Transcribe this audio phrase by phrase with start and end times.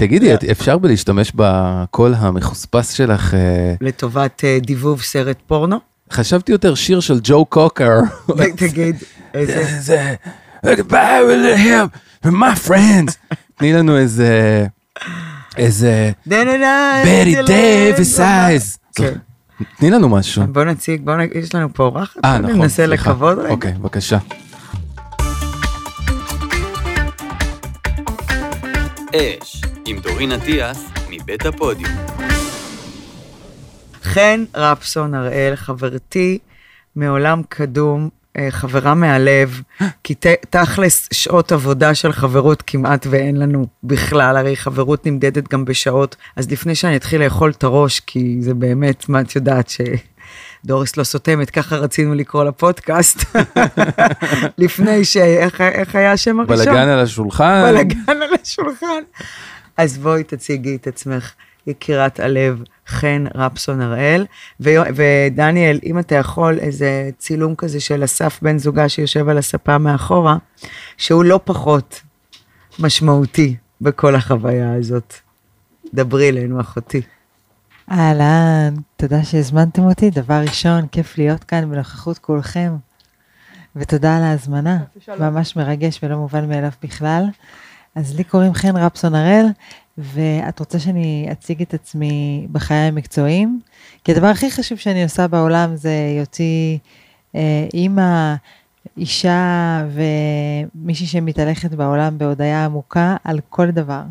[0.00, 3.34] תגידי, את- אפשר להשתמש בקול המחוספס שלך?
[3.34, 5.76] אה, לטובת אה, דיבוב סרט פורנו?
[6.12, 7.98] חשבתי יותר שיר של ג'ו קוקר.
[8.56, 8.96] תגיד,
[9.34, 9.64] איזה...
[9.80, 10.14] זה,
[10.66, 10.92] goodbye
[11.28, 11.88] with him,
[12.26, 13.12] with my friends.
[13.58, 14.66] תני לנו איזה,
[15.56, 16.44] איזה, ברי
[17.34, 18.78] זה לא- דייוויס זה לא- אייז.
[19.78, 20.42] תני לנו משהו.
[20.46, 21.20] בוא נציג, בוא נ...
[21.34, 22.86] יש לנו פה אורחת, אה, נכון, ננסה.
[22.86, 23.50] לכבוד רגע.
[23.50, 24.18] אוקיי, בבקשה.
[29.14, 29.60] אש,
[29.90, 31.92] עם דורין אטיאס, מבית הפודיום.
[34.02, 36.38] חן רפסון הראל, חברתי
[36.96, 39.60] מעולם קדום, אה, חברה מהלב,
[40.04, 45.64] כי ת, תכלס שעות עבודה של חברות כמעט ואין לנו בכלל, הרי חברות נמדדת גם
[45.64, 49.80] בשעות, אז לפני שאני אתחיל לאכול את הראש, כי זה באמת, מה את יודעת ש...
[50.64, 53.24] דוריס לא סותמת, ככה רצינו לקרוא לפודקאסט,
[54.58, 55.16] לפני ש...
[55.16, 56.56] איך, איך היה השם הראשון?
[56.56, 57.62] בלאגן על השולחן.
[57.68, 59.02] בלאגן על השולחן.
[59.82, 61.32] אז בואי תציגי את עצמך,
[61.66, 64.26] יקירת הלב, חן רפסון הראל.
[64.60, 69.78] ו- ודניאל, אם אתה יכול, איזה צילום כזה של אסף בן זוגה שיושב על הספה
[69.78, 70.36] מאחורה,
[70.96, 72.00] שהוא לא פחות
[72.78, 75.14] משמעותי בכל החוויה הזאת.
[75.94, 77.02] דברי אלינו, אחותי.
[77.90, 80.10] אהלן, תודה שהזמנתם אותי.
[80.10, 82.72] דבר ראשון, כיף להיות כאן בנוכחות כולכם.
[83.76, 84.78] ותודה על ההזמנה,
[85.18, 87.24] ממש מרגש ולא מובן מאליו בכלל.
[87.94, 89.46] אז לי קוראים חן רפסון הראל,
[89.98, 93.60] ואת רוצה שאני אציג את עצמי בחיי המקצועיים?
[94.04, 96.78] כי הדבר הכי חשוב שאני עושה בעולם זה היותי
[97.34, 98.34] אה, אימא,
[98.96, 99.84] אישה
[100.74, 104.02] ומישהי שמתהלכת בעולם בהודיה עמוקה על כל דבר.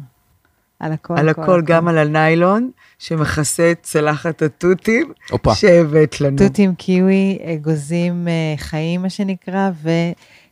[0.80, 5.14] על הכל, על הכל, גם על הניילון שמכסה את צלחת התותים.
[5.54, 6.38] שהבאת לנו.
[6.38, 9.70] תותים קיווי, אגוזים אה, חיים, מה שנקרא,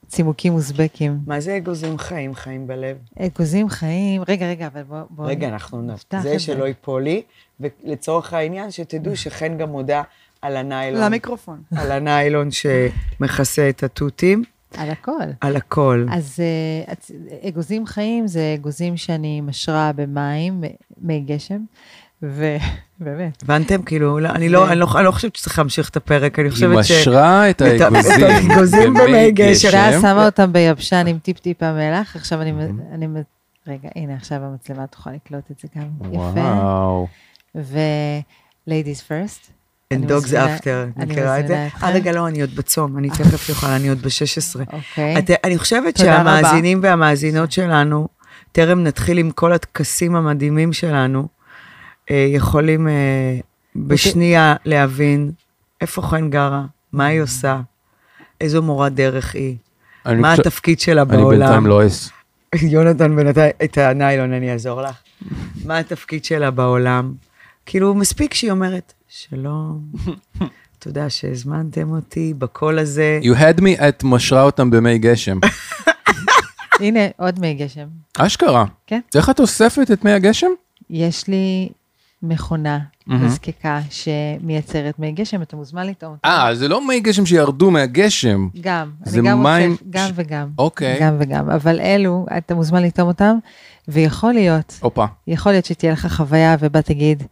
[0.07, 1.19] וצימוקים אוזבקים.
[1.27, 2.97] מה זה אגוזים חיים, חיים בלב?
[3.19, 4.97] אגוזים חיים, רגע, רגע, אבל בוא...
[5.09, 7.21] בוא רגע, אנחנו נפתח זה את שלא ייפול לי,
[7.59, 10.01] ולצורך העניין, שתדעו שחן גם מודה
[10.41, 11.01] על הניילון.
[11.01, 11.61] למיקרופון.
[11.75, 14.43] על הניילון שמכסה את התותים,
[14.77, 15.11] על הכל.
[15.41, 16.05] על הכל.
[16.11, 16.93] אז אה,
[17.49, 20.63] אגוזים חיים זה אגוזים שאני משרה במים,
[21.01, 21.61] מי גשם,
[22.21, 23.81] ובאמת, הבנתם?
[23.81, 26.53] כאילו, לא, אני לא, אני לא, אני לא חושבת שצריך להמשיך את הפרק, אני היא
[26.53, 26.91] חושבת ש...
[26.91, 28.93] משרה את האגוזים.
[28.93, 29.69] במי גשם.
[29.73, 32.51] ואז שמה אותם ביבשן עם טיפ-טיפה מלח, עכשיו אני...
[32.51, 33.21] מ-
[33.67, 36.11] רגע, הנה, עכשיו המצלמה תוכל לקלוט את זה גם.
[36.11, 36.21] יפה.
[36.21, 37.07] וואו.
[37.55, 39.51] ו-ladies first.
[39.93, 41.67] And dogs after, אני מכירה את זה?
[41.83, 44.59] אה, רגע, לא, אני עוד בצום, אני תכף יכולה, אני עוד ב-16.
[44.73, 45.15] אוקיי.
[45.43, 45.97] אני חושבת.
[45.97, 48.07] שהמאזינים והמאזינות שלנו,
[48.51, 51.27] טרם נתחיל עם כל הטקסים המדהימים שלנו,
[52.15, 53.39] יכולים אה,
[53.75, 55.31] בשנייה להבין
[55.81, 57.59] איפה חן גרה, מה היא עושה,
[58.41, 59.55] איזו מורת דרך היא,
[60.05, 61.67] אני מה חושב- התפקיד שלה אני בינתיים בעולם.
[61.67, 62.09] לא אס.
[62.61, 64.95] יונתן בינתיים, את הניילון אני אעזור לך.
[65.65, 67.13] מה התפקיד שלה בעולם?
[67.65, 69.79] כאילו, מספיק שהיא אומרת, שלום,
[70.79, 73.19] תודה שהזמנתם אותי בקול הזה.
[73.23, 75.37] You had me at משרה אותם במי גשם.
[76.79, 77.87] הנה, עוד מי גשם.
[78.17, 78.65] אשכרה.
[78.87, 78.99] כן.
[79.15, 80.47] איך את אוספת את מי הגשם?
[80.89, 81.69] יש לי
[82.23, 82.79] מכונה.
[83.07, 86.27] מזקקה שמייצרת מי גשם, אתה מוזמן לטעום אותה.
[86.27, 88.47] אה, זה לא מי גשם שירדו מהגשם.
[88.61, 90.49] גם, זה אני גם מים אוסף, גם ש- וגם.
[90.57, 90.97] אוקיי.
[91.01, 93.37] גם וגם, אבל אלו, אתה מוזמן לטעום אותם,
[93.87, 95.05] ויכול להיות, הופה.
[95.27, 97.23] יכול להיות שתהיה לך חוויה ובה תגיד,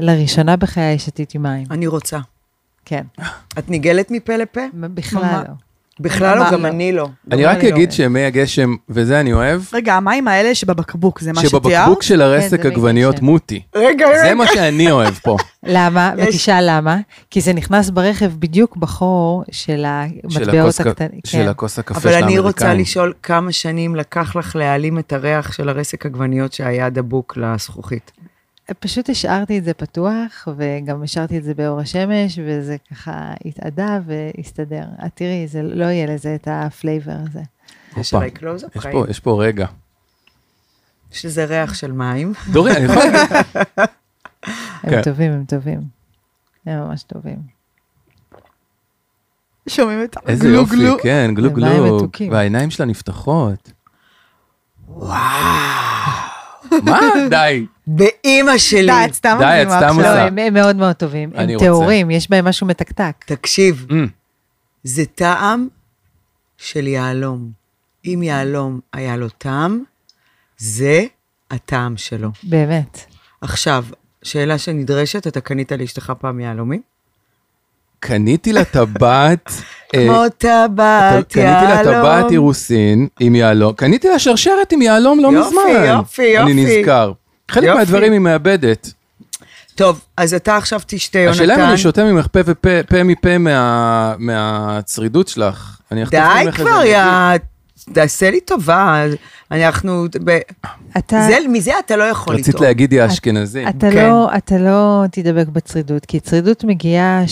[0.00, 1.66] לראשונה בחיי שתיתי מים.
[1.70, 2.18] אני רוצה.
[2.84, 3.04] כן,
[3.58, 4.60] את ניגלת מפה לפה?
[4.74, 5.42] בכלל.
[5.48, 5.54] לא.
[6.02, 6.66] בכלל לא, גם?
[6.66, 7.08] אני לא.
[7.32, 7.68] אני רק לא.
[7.68, 11.64] אגיד שמי הגשם, וזה אני אוהב, רגע, המים האלה שבבקבוק, זה מה שתיארת?
[11.64, 13.20] שבבקבוק של הרסק כן, זה מי עגבניות.
[13.22, 13.62] מוטי.
[13.74, 14.34] רגע, זה רגע.
[14.34, 15.36] מה שאני אוהב פה.
[15.62, 16.12] למה?
[16.16, 16.96] ותשאל למה?
[17.30, 21.20] כי זה נכנס ברכב בדיוק בחור של המטבעות הקטנים.
[21.26, 22.38] של הכוס הקפה של אבל האמריקאים.
[22.38, 27.36] אני רוצה לשאול כמה שנים לקח לך להעלים את הריח של הרסק עגבניות שהיה דבוק
[27.36, 28.12] לזכוכית.
[28.78, 34.84] פשוט השארתי את זה פתוח, וגם השארתי את זה באור השמש, וזה ככה התאדה והסתדר.
[35.06, 37.40] את תראי, זה לא יהיה לזה את ה flavor הזה.
[37.96, 38.14] יש.
[38.14, 38.94] עליי קלוזאפ יש חיים.
[38.94, 39.66] פה- יש פה רגע.
[41.12, 42.32] יש לזה ריח של מים.
[42.52, 43.36] דורי, אני יכול להגיד...
[44.82, 45.02] הם כן.
[45.02, 45.80] טובים, הם טובים.
[46.66, 47.38] הם ממש טובים.
[49.68, 51.02] שומעים את איזה הגלו יופי.
[51.02, 51.96] כן, גלו הם מים גלו.
[51.96, 52.32] מתוקים.
[52.32, 53.72] והעיניים שלה נפתחות.
[54.88, 55.91] וואו.
[56.84, 57.00] מה?
[57.30, 57.66] די.
[57.86, 58.86] באימא שלי.
[58.86, 60.00] די, את סתם די, את סתם.
[60.00, 60.24] לא, עושה.
[60.26, 61.30] הם הם מאוד מאוד טובים.
[61.34, 61.58] הם.
[61.58, 63.12] טהורים, יש בהם משהו מתקתק.
[63.26, 63.94] תקשיב, Mm,
[64.82, 65.68] זה טעם
[66.56, 67.50] של יהלום.
[68.06, 69.82] אם יהלום היה לו טעם,
[70.58, 71.04] זה
[71.50, 72.30] הטעם שלו.
[72.42, 72.98] באמת.
[73.40, 73.84] עכשיו,
[74.22, 76.80] שאלה שנדרשת, אתה קנית לאשתך פעם יהלומים?
[78.06, 79.52] קניתי לה טבעת,
[79.94, 81.38] אה, כמו טבעת קניתי
[81.68, 82.30] לה טבעת יהלום.
[82.32, 85.84] אירוסין עם יהלום, קניתי לה שרשרת עם יהלום לא יופי, מזמן.
[85.98, 86.80] יופי, אני יופי.
[86.80, 87.12] נזכר.
[87.50, 87.78] חלק יופי.
[87.78, 88.92] מהדברים היא מאבדת.
[89.74, 91.32] טוב, אז אתה עכשיו תשתה, יונתן.
[91.42, 95.76] השאלה אם אני שותה ממך פה ופה, פה מפה מה- מהצרידות שלך.
[95.92, 96.18] אני די
[96.54, 96.82] כבר.
[96.84, 96.98] יא...
[97.92, 99.04] תעשה לי טובה,
[99.50, 100.04] אנחנו...
[100.24, 100.38] ב...
[100.98, 102.64] אתה, זה, מזה אתה לא יכול רצית לטעום.
[102.64, 103.68] להגיד יא אשכנזי.
[103.68, 103.96] אתה, כן.
[104.08, 107.22] לא, אתה לא תדבק בצרידות, כי צרידות מגיעה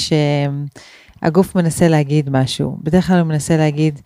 [1.23, 2.79] שהגוף מנסה להגיד משהו.
[2.83, 4.01] בדרך כלל הוא מנסה להגיד,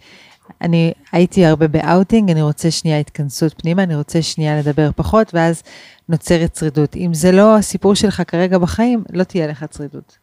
[0.61, 5.63] אני הייתי הרבה באאוטינג, אני רוצה שנייה התכנסות פנימה, אני רוצה שנייה לדבר פחות, ואז
[6.09, 6.97] נוצרת צרידות.
[6.97, 10.19] אם זה לא הסיפור שלך כרגע בחיים, לא תהיה לך צרידות.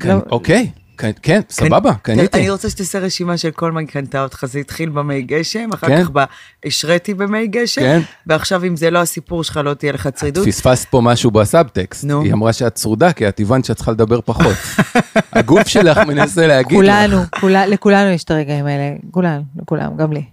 [0.00, 2.38] כן, לא- אוקיי, כן, כן, סבבה, קניתי.
[2.38, 6.04] אני רוצה שתעשה רשימה של כל מה קנתה אותך, זה התחיל במי גשם, אחר כן.
[6.04, 6.24] כך ב-
[6.66, 8.00] השריתי במי גשם, כן.
[8.26, 10.46] ועכשיו אם זה לא הסיפור שלך, לא תהיה לך צרידות.
[10.48, 12.04] פספסת פה משהו בסאבטקסט.
[12.04, 12.22] נו.
[12.22, 14.56] היא אמרה שאת צרודה, כי את הבנת שאת צריכה לדבר פחות.
[15.32, 16.94] הגוף שלך מנסה להגיד לך.
[17.42, 20.24] כולנו, לכולנו יש את הרגעים האלה, כולנו, לכולם, גם לי.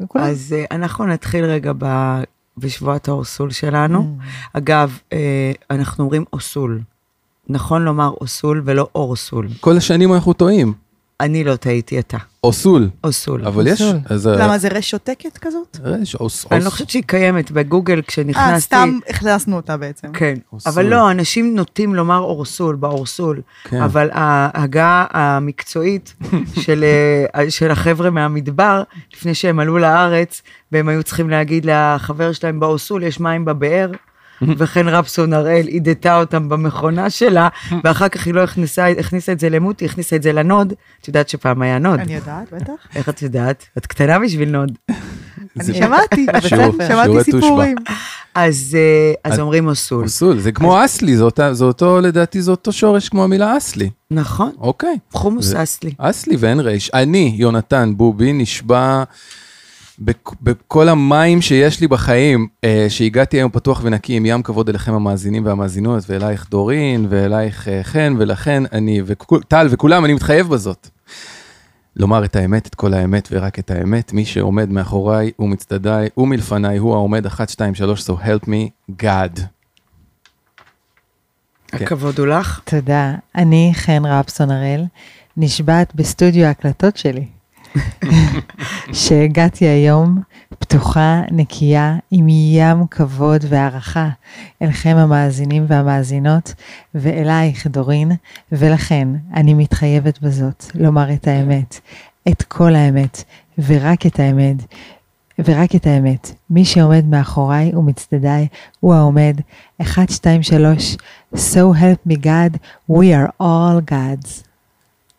[0.00, 0.24] לכולם.
[0.24, 2.22] אז אה, אנחנו נתחיל רגע ב-
[2.58, 4.16] בשבועת האורסול שלנו.
[4.20, 4.24] Mm.
[4.52, 5.18] אגב, אה,
[5.70, 6.80] אנחנו אומרים אוסול.
[7.48, 9.48] נכון לומר אוסול ולא אורסול.
[9.60, 10.72] כל השנים אנחנו טועים.
[11.20, 12.16] אני לא טעיתי, אתה.
[12.44, 12.88] אוסול.
[13.04, 13.44] אוסול.
[13.46, 13.82] אבל יש...
[13.82, 13.98] אוסול.
[14.06, 15.78] אז, אה, למה זה רש שותקת כזאת?
[16.02, 16.46] יש אוס...
[16.50, 18.60] אני אוס- לא חושבת שהיא קיימת בגוגל אה, כשנכנסתי.
[18.60, 20.12] סתם הכנסנו אותה בעצם.
[20.12, 20.72] כן, אורסול.
[20.72, 23.82] אבל לא, אנשים נוטים לומר אורסול, באורסול, כן.
[23.82, 26.14] אבל ההגה המקצועית
[26.60, 26.84] של,
[27.34, 28.82] אה, של החבר'ה מהמדבר,
[29.14, 33.90] לפני שהם עלו לארץ, והם היו צריכים להגיד לחבר שלהם באורסול, יש מים בבאר,
[34.42, 37.48] וכן רפסון הראל עידתה אותם במכונה שלה,
[37.84, 41.28] ואחר כך היא לא הכניסה, הכניסה את זה למוטי, הכניסה את זה לנוד, את יודעת
[41.28, 42.00] שפעם היה נוד.
[42.00, 42.72] אני יודעת, בטח.
[42.96, 43.64] איך את יודעת?
[43.78, 44.72] את קטנה בשביל נוד.
[45.60, 46.26] אני שמעתי,
[46.88, 47.24] שמעתי.
[47.24, 47.76] סיפורים.
[48.34, 48.76] אז,
[49.24, 50.04] אה, אומרים אוסול.
[50.04, 53.90] אוסול, זה כמו אסלי, זה אותה- זה אותו, לדעתי זה אותו שורש כמו המילה אסלי.
[54.10, 54.98] נכון, אוקיי.
[55.12, 55.92] חומוס אסלי.
[55.98, 56.90] אסלי ואין ריש.
[56.94, 59.02] אני, יונתן בובי, נשבע
[60.42, 65.46] בכל המים שיש לי בחיים, אה, שהגעתי היום פתוח ונקי עם ים כבוד אליכם המאזינים
[65.46, 70.88] והמאזינות, ואלייך דורין, ואלייך אה, חן, ולכן אני, וטל וכולם, אני מתחייב בזאת.
[71.96, 74.12] לומר את האמת, את כל האמת ורק את האמת.
[74.12, 79.40] מי שעומד מאחוריי ומצדדיי ומלפניי הוא העומד 1, 2, 3, so help me God.
[81.68, 81.84] כן.
[81.84, 82.60] הכבוד הוא לך.
[82.64, 83.14] תודה.
[83.34, 84.84] אני חן רפסון הראל,
[85.36, 87.35] נשבעת בסטודיו ההקלטות שלי.
[88.92, 90.20] שהגעתי היום
[90.58, 94.08] פתוחה, נקייה, עם ים כבוד והערכה
[94.62, 96.54] אליכם המאזינים והמאזינות,
[96.94, 98.12] ואלייך דורין,
[98.52, 101.80] ולכן אני מתחייבת בזאת לומר את האמת,
[102.28, 103.24] את כל האמת,
[103.58, 104.56] ורק את האמת,
[105.38, 106.32] ורק את האמת.
[106.50, 108.46] מי שעומד מאחוריי ומצדדיי
[108.80, 109.40] הוא העומד.
[109.82, 110.96] 1, 2, 3,
[111.34, 112.58] So help me God,
[112.90, 114.42] we are all gods.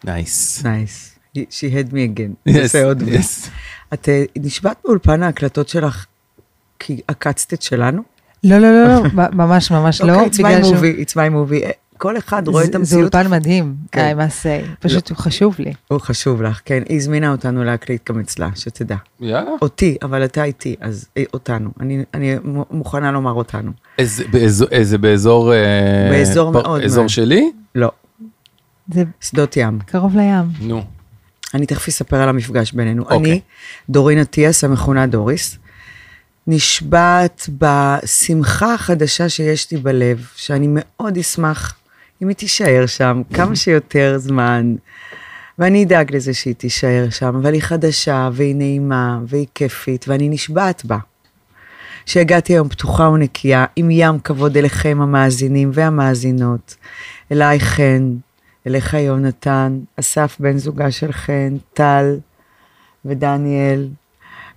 [0.03, 0.63] נייס.
[0.63, 1.16] נייס.
[1.49, 2.51] She had me again.
[2.85, 3.09] עוד פעם.
[3.93, 6.05] את אה, נשבעת באולפן ההקלטות שלך
[6.79, 8.01] כי עקצת את שלנו?
[8.43, 9.01] לא, לא, לא, לא,
[9.33, 11.63] ממש ממש לא, אוקיי, it's my movie, it's my movie.
[11.65, 13.15] אה, כל אחד רואה את זה- זה המציאות.
[13.15, 14.17] אולפן מדהים, כן.
[14.17, 15.73] I must say, פשוט הוא חשוב לי.
[15.87, 16.83] הוא חשוב לך, כן.
[16.89, 18.95] היא הזמינה אותנו להקליט גם אצלה, שתדע.
[19.21, 19.51] יאללה.
[19.61, 21.69] אותי, אבל אתה איתי, אז אה, אותנו.
[22.13, 22.35] אני
[22.71, 23.71] מוכנה לומר אותנו.
[23.97, 24.23] איזה
[24.97, 25.51] באזור,
[26.11, 26.51] באזור...
[26.51, 27.07] מאוד אזור.
[27.07, 27.51] שלי?
[27.75, 27.91] לא,
[28.93, 29.79] זה שדות ים.
[29.85, 30.43] קרוב לים.
[30.61, 30.83] נו.
[31.53, 33.03] אני תכף אספר על המפגש בינינו.
[33.03, 33.17] אוקיי.
[33.17, 33.41] אני,
[33.89, 35.57] דורין אטיאס, המכונה דוריס,
[36.47, 41.75] נשבעת בשמחה החדשה שיש לי בלב, שאני מאוד אשמח
[42.21, 44.75] אם היא תישאר שם כמה שיותר זמן,
[45.59, 50.85] ואני אדאג לזה שהיא תישאר שם, אבל היא חדשה, והיא נעימה, והיא כיפית, ואני נשבעת
[50.85, 50.97] בה.
[52.05, 56.75] שהגעתי היום פתוחה ונקייה, עם ים כבוד אליכם המאזינים והמאזינות,
[57.31, 58.15] אליי חן,
[58.67, 62.17] אליך יונתן, אסף בן זוגה של חן, טל
[63.05, 63.87] ודניאל,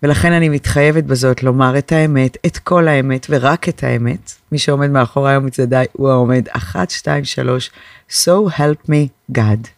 [0.02, 4.32] ולכן אני מתחייבת בזאת לומר את האמת, את כל האמת ורק את האמת.
[4.52, 7.70] מי שעומד מאחוריי ומצדדיי הוא העומד, אחת, שתיים, שלוש,
[8.10, 9.68] so help me God.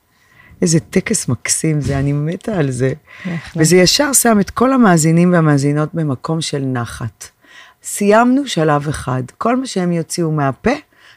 [0.63, 2.93] איזה טקס מקסים זה, אני מתה על זה.
[3.57, 7.29] וזה ישר שם את כל המאזינים והמאזינות במקום של נחת.
[7.83, 10.71] סיימנו שלב אחד, כל מה שהם יוציאו מהפה,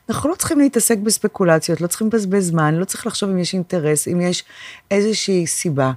[0.10, 4.08] אנחנו לא צריכים להתעסק בספקולציות, לא צריכים לבזבז זמן, לא צריך לחשוב אם יש אינטרס,
[4.08, 4.44] אם יש
[4.92, 5.92] איזושהי סיבה.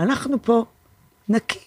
[0.00, 0.64] אנחנו פה
[1.28, 1.58] נקי.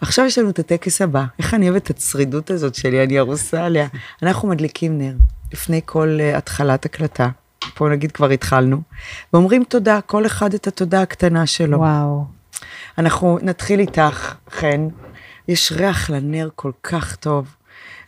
[0.00, 1.24] עכשיו יש לנו את הטקס הבא.
[1.38, 3.88] איך אני אוהבת את הצרידות הזאת שלי, אני ארוסה עליה.
[4.22, 5.14] אנחנו מדליקים נר
[5.52, 7.28] לפני כל uh, התחלת הקלטה.
[7.74, 8.82] פה נגיד כבר התחלנו,
[9.32, 11.78] ואומרים תודה, כל אחד את התודה הקטנה שלו.
[11.78, 12.24] וואו.
[12.98, 14.88] אנחנו נתחיל איתך, חן.
[15.48, 17.55] יש ריח לנר כל כך טוב.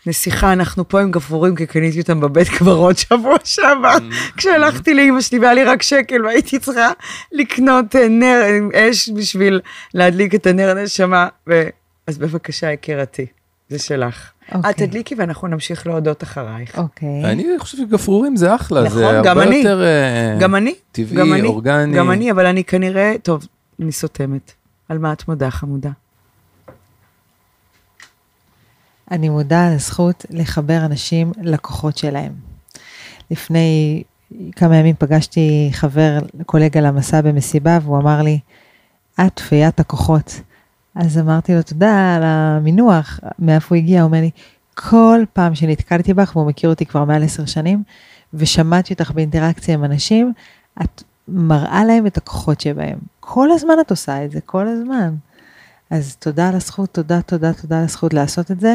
[0.08, 3.96] נסיכה, אנחנו פה עם גפרורים, כי קניתי אותם בבית קברות שבוע שעבר.
[4.36, 6.92] כשהלכתי לאימא שלי והיה לי רק שקל והייתי צריכה
[7.32, 8.42] לקנות אה, נר,
[8.74, 9.60] אה, אש בשביל
[9.94, 11.28] להדליק את הנר הנשמה.
[11.48, 11.68] ו...
[12.06, 13.26] אז בבקשה, יקירתי.
[13.68, 14.30] זה שלך.
[14.54, 14.70] אוקיי.
[14.70, 16.78] את תדליקי ואנחנו נמשיך להודות אחרייך.
[16.78, 17.24] אוקיי.
[17.24, 19.56] אני חושב שגפרורים זה אחלה, נכון, זה גם הרבה אני.
[19.56, 20.74] יותר אה, גם אני.
[20.92, 21.96] טבעי, גם אני, אורגני.
[21.96, 23.46] גם אני, אבל אני כנראה, טוב,
[23.80, 24.52] אני סותמת.
[24.88, 25.90] על מה את מודה, חמודה?
[29.10, 32.32] אני מודה על הזכות לחבר אנשים לכוחות שלהם.
[33.30, 34.02] לפני
[34.56, 38.38] כמה ימים פגשתי חבר, קולגה למסע במסיבה, והוא אמר לי,
[39.20, 40.40] את פיית הכוחות.
[40.94, 44.00] אז אמרתי לו, תודה על המינוח, מאיפה הוא הגיע?
[44.00, 44.30] הוא אומר לי,
[44.74, 47.82] כל פעם שנתקלתי בך, והוא מכיר אותי כבר מעל עשר שנים,
[48.34, 50.32] ושמעתי אותך באינטראקציה עם אנשים,
[50.82, 52.98] את מראה להם את הכוחות שבהם.
[53.20, 55.14] כל הזמן את עושה את זה, כל הזמן.
[55.90, 58.74] אז תודה על הזכות, תודה, תודה, תודה על הזכות לעשות את זה.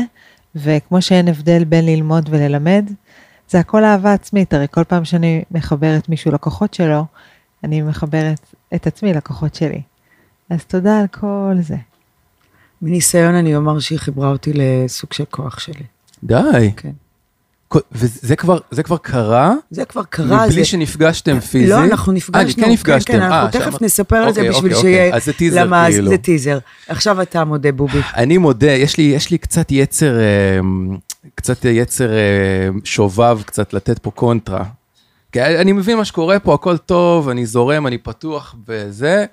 [0.56, 2.90] וכמו שאין הבדל בין ללמוד וללמד,
[3.50, 4.54] זה הכל אהבה עצמית.
[4.54, 7.06] הרי כל פעם שאני מחברת מישהו לכוחות שלו,
[7.64, 9.82] אני מחברת את עצמי לכוחות שלי.
[10.50, 11.76] אז תודה על כל זה.
[12.82, 15.84] מניסיון אני אומר שהיא חיברה אותי לסוג של כוח שלי.
[16.24, 16.72] די.
[16.78, 16.92] כן.
[17.92, 19.54] וזה כבר, זה כבר קרה?
[19.72, 20.46] זה כבר קרה.
[20.46, 20.66] מבלי זה...
[20.66, 21.70] שנפגשתם פיזית?
[21.70, 22.64] לא, אנחנו נפגשנו.
[22.64, 23.14] אה, כן נפגשתם.
[23.14, 25.06] כן, כן, אנחנו אה, תכף נספר על זה אוקיי, בשביל אוקיי, שיהיה...
[25.06, 25.18] אוקיי.
[25.18, 26.10] אז זה טיזר כאילו.
[26.10, 26.58] זה טיזר.
[26.88, 28.00] עכשיו אתה מודה, בובי.
[28.16, 30.60] אני מודה, יש לי, יש לי קצת יצר, אה,
[31.36, 34.64] קצת יצר אה, שובב, קצת לתת פה קונטרה.
[35.32, 39.26] כי אני מבין מה שקורה פה, הכל טוב, אני זורם, אני פתוח בזה.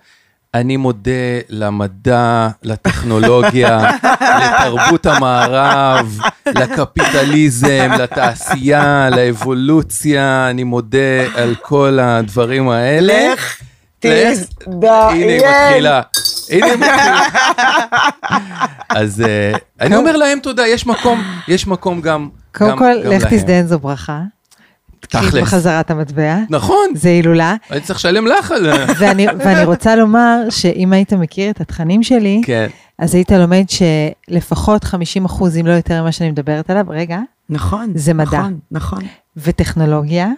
[0.55, 1.11] אני מודה
[1.49, 3.91] למדע, לטכנולוגיה,
[4.41, 10.99] לתרבות המערב, לקפיטליזם, לתעשייה, לאבולוציה, אני מודה
[11.35, 13.33] על כל הדברים האלה.
[13.33, 13.57] לך, לך.
[14.05, 15.41] הנה היא תזדיין.
[15.69, 16.01] מתחילה.
[16.51, 17.21] הנה היא מתחילה.
[18.89, 23.23] אז אה, אני אומר להם תודה, יש מקום, יש מקום גם קודם גם- כל, לך
[23.25, 23.39] להם.
[23.39, 24.21] תזדיין זו ברכה.
[25.01, 25.35] תכלס.
[25.35, 26.37] בחזרה את המטבע.
[26.51, 27.57] נכון, זה הילולה.
[27.71, 28.85] אני צריך לשלם לך על זה.
[28.99, 32.69] ואני, ואני רוצה לומר שאם היית מכיר את התכנים שלי, כן.
[32.99, 37.19] אז היית לומד שלפחות 50 אחוז, אם לא יותר ממה שאני מדברת עליו, רגע,
[37.51, 37.93] נכון.
[37.95, 38.39] זה מדע.
[38.39, 39.03] נכון, נכון.
[39.37, 40.29] וטכנולוגיה.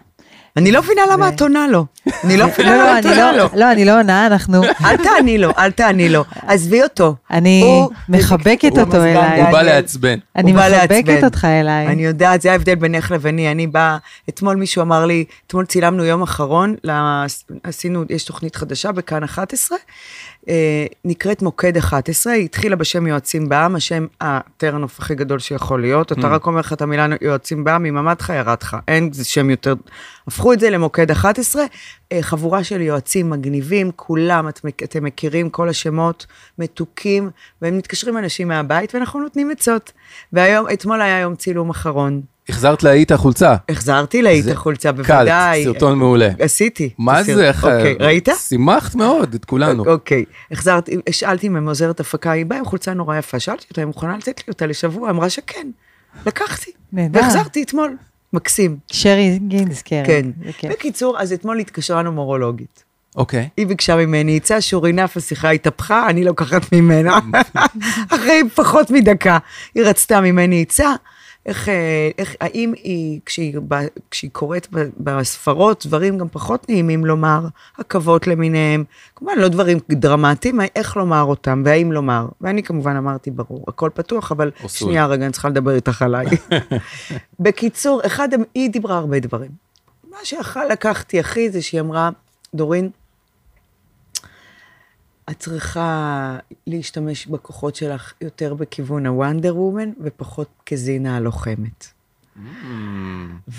[0.56, 1.86] אני לא מבינה למה את עונה לו.
[2.24, 3.38] אני לא לא, מבינה לא, למה את אני עונה לו.
[3.38, 6.24] לא, לא, אני לא עונה, אנחנו, אל תעני לו, אל תעני לו.
[6.46, 7.14] עזבי אותו.
[7.30, 9.42] אני מחבקת אותו אליי.
[9.42, 9.62] הוא בא.
[9.62, 10.18] לעצבן.
[10.36, 11.24] אני מחבקת.
[11.24, 11.86] אותך אליי.
[11.86, 13.50] אני יודעת, זה ההבדל בינך לביני.
[13.50, 13.96] אני באה,
[14.28, 16.74] אתמול מישהו אמר לי, אתמול צילמנו יום אחרון,
[17.62, 19.82] עשינו, יש תוכנית חדשה בכאן 11, אה,
[21.04, 26.28] נקראת מוקד 11, היא התחילה בשם יועצים בעם, השם הטרנוף הכי גדול שיכול להיות, אתה
[26.28, 29.74] רק אומר לך את המילה יועצים בעם, ממעמדך ירדך, אין שם יותר,
[30.26, 31.62] הפכו את זה למוקד 11,
[32.12, 36.26] אה, חבורה של יועצים מגניבים, כולם, את, אתם מכירים כל השמות,
[36.58, 37.30] מתוקים,
[37.62, 39.92] והם מתקשרים אנשים מהבית, ואנחנו נותנים עצות.
[40.32, 42.31] והיום, אתמול היה יום צילום אחרון.
[42.48, 43.56] החזרת להיא את החולצה.
[43.68, 45.64] החזרתי לה את החולצה, קלט, בוודאי.
[45.64, 46.28] סרטון מעולה.
[46.38, 46.90] עשיתי.
[46.98, 47.48] מה זה?
[47.48, 47.64] איך...
[47.64, 48.28] אוקיי, ראית?
[48.38, 49.84] שימחת מאוד את כולנו.
[49.86, 53.80] אוקיי, החזרתי, השאלתי אם הם עוזרת הפקה, היא באה עם חולצה נורא יפה, שאלתי אותה,
[53.80, 55.66] היא מוכנה לתת לי אותה לשבוע, אמרה שכן.
[56.26, 56.70] לקחתי.
[56.92, 57.20] נהדר.
[57.20, 57.96] והחזרתי אתמול.
[58.32, 58.76] מקסים.
[58.92, 60.02] שרי גינסקר.
[60.06, 60.26] כן.
[60.58, 60.72] כיף.
[60.72, 62.84] בקיצור, אז אתמול התקשרה נומרולוגית.
[63.16, 63.48] אוקיי.
[63.56, 67.18] היא ביקשה ממני עצה, שורינף, השיחה התהפכה, אני לוקחת ממנה.
[68.14, 69.38] אחרי פחות מדקה.
[69.74, 70.92] היא רצתה ממני עצה,
[71.46, 73.58] איך, אה, איך, האם היא, כשהיא,
[74.10, 74.68] כשהיא קוראת
[74.98, 77.46] בספרות, דברים גם פחות נעימים לומר,
[77.78, 78.84] עכבות למיניהם,
[79.16, 82.26] כמובן לא דברים דרמטיים, איך לומר אותם, והאם לומר.
[82.40, 84.88] ואני כמובן אמרתי, ברור, הכל פתוח, אבל אוסול.
[84.88, 86.26] שנייה רגע, אני צריכה לדבר איתך עליי.
[87.40, 89.50] בקיצור, אחד, היא דיברה הרבה דברים.
[90.10, 92.10] מה שיכול לקחתי הכי זה שהיא אמרה,
[92.54, 92.90] דורין,
[95.30, 96.36] את צריכה
[96.66, 101.86] להשתמש בכוחות שלך יותר בכיוון הוונדר וומן ופחות כזינה הלוחמת.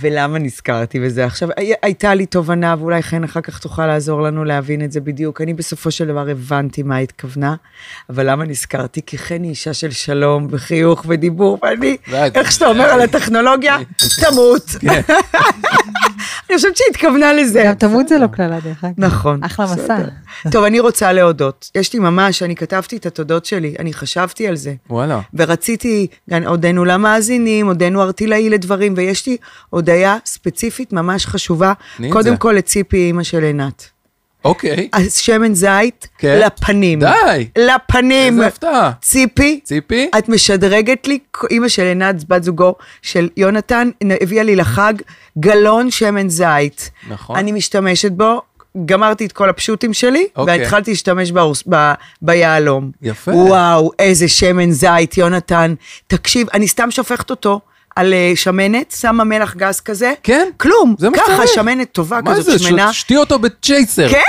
[0.01, 1.25] ולמה נזכרתי בזה?
[1.25, 4.99] עכשיו, הי- הייתה לי תובנה, ואולי חן אחר כך תוכל לעזור לנו להבין את זה
[5.01, 5.41] בדיוק.
[5.41, 7.55] אני בסופו של דבר הבנתי מה התכוונה,
[8.09, 9.01] אבל למה נזכרתי?
[9.05, 11.97] כי חן היא אישה של שלום וחיוך ודיבור, ואני,
[12.35, 13.77] איך שאתה אומר על הטכנולוגיה,
[14.21, 14.65] תמות.
[16.49, 17.63] אני חושבת שהיא התכוונה לזה.
[17.65, 18.93] גם תמות זה לא קללה דרך אגב.
[18.97, 19.43] נכון.
[19.43, 19.97] אחלה מסע.
[20.51, 21.71] טוב, אני רוצה להודות.
[21.75, 24.73] יש לי ממש, אני כתבתי את התודות שלי, אני חשבתי על זה.
[24.89, 25.19] וואלה.
[25.33, 29.37] ורציתי, גם הודינו למאזינים, הודינו ארטילאי לדברים, ויש לי
[29.69, 31.73] הודיה ספציפית ממש חשובה.
[32.09, 32.37] קודם.
[32.37, 33.92] כל לציפי, אימא של עינת.
[34.45, 34.89] אוקיי.
[34.93, 36.41] השמן זית, כן.
[36.45, 36.99] לפנים.
[36.99, 37.47] די.
[37.57, 38.33] לפנים.
[38.33, 38.91] איזה הפתעה.
[39.01, 40.09] ציפי, ציפי?
[40.17, 41.19] את משדרגת לי,
[41.51, 43.89] אימא של עינת, בת זוגו של יונתן,
[44.21, 44.93] הביאה לי לחג
[45.39, 46.91] גלון שמן זית.
[47.09, 47.35] נכון.
[47.37, 48.41] אני משתמשת בו,
[48.85, 50.59] גמרתי את כל הפשוטים שלי, אוקיי.
[50.59, 52.91] והתחלתי להשתמש באורס- ב- ביהלום.
[53.01, 53.31] יפה.
[53.31, 55.73] וואו, איזה שמן זית, יונתן.
[56.07, 57.59] תקשיב, אני סתם שופכת אותו.
[57.95, 60.49] על אה, שמנת, שמה מלח גס כזה, כן.
[60.57, 61.49] כלום, זה מה ככה שצריך.
[61.55, 62.59] שמנת טובה מה כזאת זה?
[62.59, 64.09] שמנה, ש- שתי אותו בצ'ייסר.
[64.09, 64.19] כן,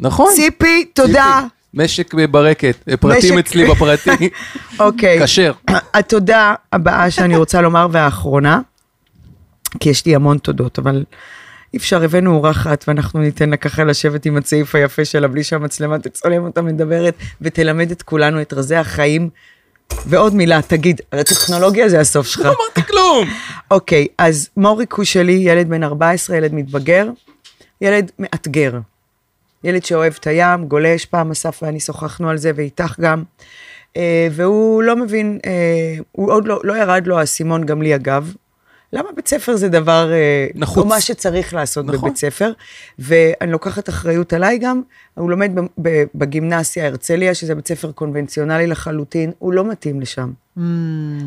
[0.00, 0.32] נכון.
[0.34, 1.40] ציפי, תודה,
[1.74, 4.28] משק ברקת, פרטים משק- אצלי בפרטי,
[4.80, 5.20] אוקיי.
[5.24, 5.52] כשר.
[5.94, 8.60] התודה הבאה שאני רוצה לומר והאחרונה,
[9.80, 11.04] כי יש לי המון תודות, אבל
[11.74, 15.98] אי אפשר, הבאנו אורחת ואנחנו ניתן לה ככה לשבת עם הצעיף היפה שלה בלי שהמצלמה
[15.98, 19.28] תצלם אותה מדברת ותלמד את כולנו את רזי החיים.
[20.06, 22.44] ועוד מילה, תגיד, הטכנולוגיה זה הסוף שלך.
[22.44, 23.28] לא אמרתי כלום.
[23.70, 27.08] אוקיי, אז מוריקו שלי, ילד בן 14, ילד מתבגר,
[27.80, 28.78] ילד מאתגר.
[29.64, 33.22] ילד שאוהב את הים, גולש, פעם אסף ואני שוחחנו על זה, ואיתך גם.
[33.96, 38.34] אה, והוא לא מבין, אה, הוא עוד לא, לא ירד לו האסימון, גם לי אגב.
[38.92, 40.84] למה בית ספר זה דבר, אה, נחוץ.
[40.84, 42.00] או מה שצריך לעשות נכון.
[42.00, 42.52] בבית ספר,
[42.98, 44.82] ואני לוקחת אחריות עליי גם,
[45.14, 45.50] הוא לומד
[46.14, 50.32] בגימנסיה הרצליה, שזה בית ספר קונבנציונלי לחלוטין, הוא לא מתאים לשם.
[50.58, 50.60] Mm,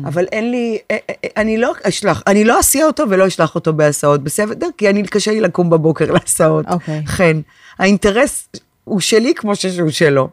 [0.04, 3.72] אבל אין לי, אה, אה, אני לא אשלח, אני לא אסיע אותו ולא אשלח אותו
[3.72, 4.68] בהסעות, בסדר?
[4.78, 6.66] כי אני, קשה לי לקום בבוקר להסעות.
[6.68, 7.06] אוקיי.
[7.06, 7.36] כן.
[7.78, 8.48] האינטרס
[8.84, 10.28] הוא שלי כמו שהוא שלו.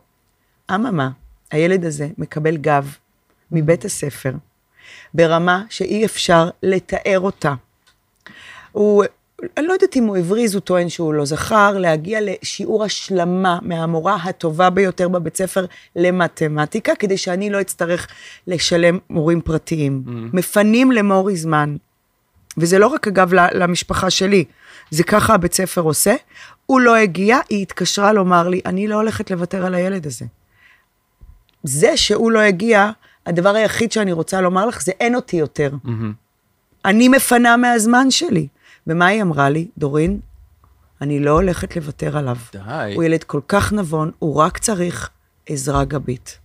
[0.71, 1.09] אממה,
[1.51, 2.95] הילד הזה מקבל גב
[3.51, 4.31] מבית הספר,
[5.13, 7.53] ברמה שאי אפשר לתאר אותה.
[8.71, 9.03] הוא,
[9.57, 14.15] אני לא יודעת אם הוא הבריז, הוא טוען שהוא לא זכר, להגיע לשיעור השלמה מהמורה
[14.15, 15.65] הטובה ביותר בבית ספר
[15.95, 18.07] למתמטיקה, כדי שאני לא אצטרך
[18.47, 20.03] לשלם מורים פרטיים.
[20.33, 21.75] מפנים למורי זמן.
[22.57, 24.45] וזה לא רק, אגב, למשפחה שלי,
[24.91, 26.15] זה ככה הבית ספר עושה.
[26.65, 30.25] הוא לא הגיע, היא התקשרה לומר לי, אני לא הולכת לוותר על הילד הזה.
[31.63, 32.91] זה שהוא לא הגיע,
[33.25, 35.71] הדבר היחיד שאני רוצה לומר לך זה אין אותי יותר.
[36.85, 38.47] אני מפנה מהזמן שלי.
[38.87, 39.67] ומה היא אמרה לי?
[39.77, 40.19] דורין,
[41.01, 42.37] אני לא הולכת לוותר עליו.
[42.53, 42.93] די.
[42.95, 45.09] הוא ילד כל כך נבון, הוא רק צריך
[45.49, 46.37] עזרה גבית.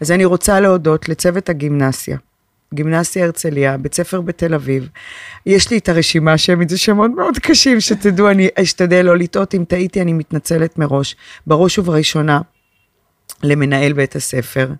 [0.00, 2.16] אז אני רוצה להודות לצוות הגימנסיה.
[2.74, 4.88] גימנסיה הרצליה, בית ספר בתל אביב.
[5.46, 9.54] יש לי את הרשימה השמית, זה שמות מאוד קשים, שתדעו, אני אשתדל לא לטעות.
[9.54, 11.16] אם טעיתי, אני מתנצלת מראש.
[11.46, 12.40] בראש ובראשונה,
[13.42, 14.70] למנהל בית הספר.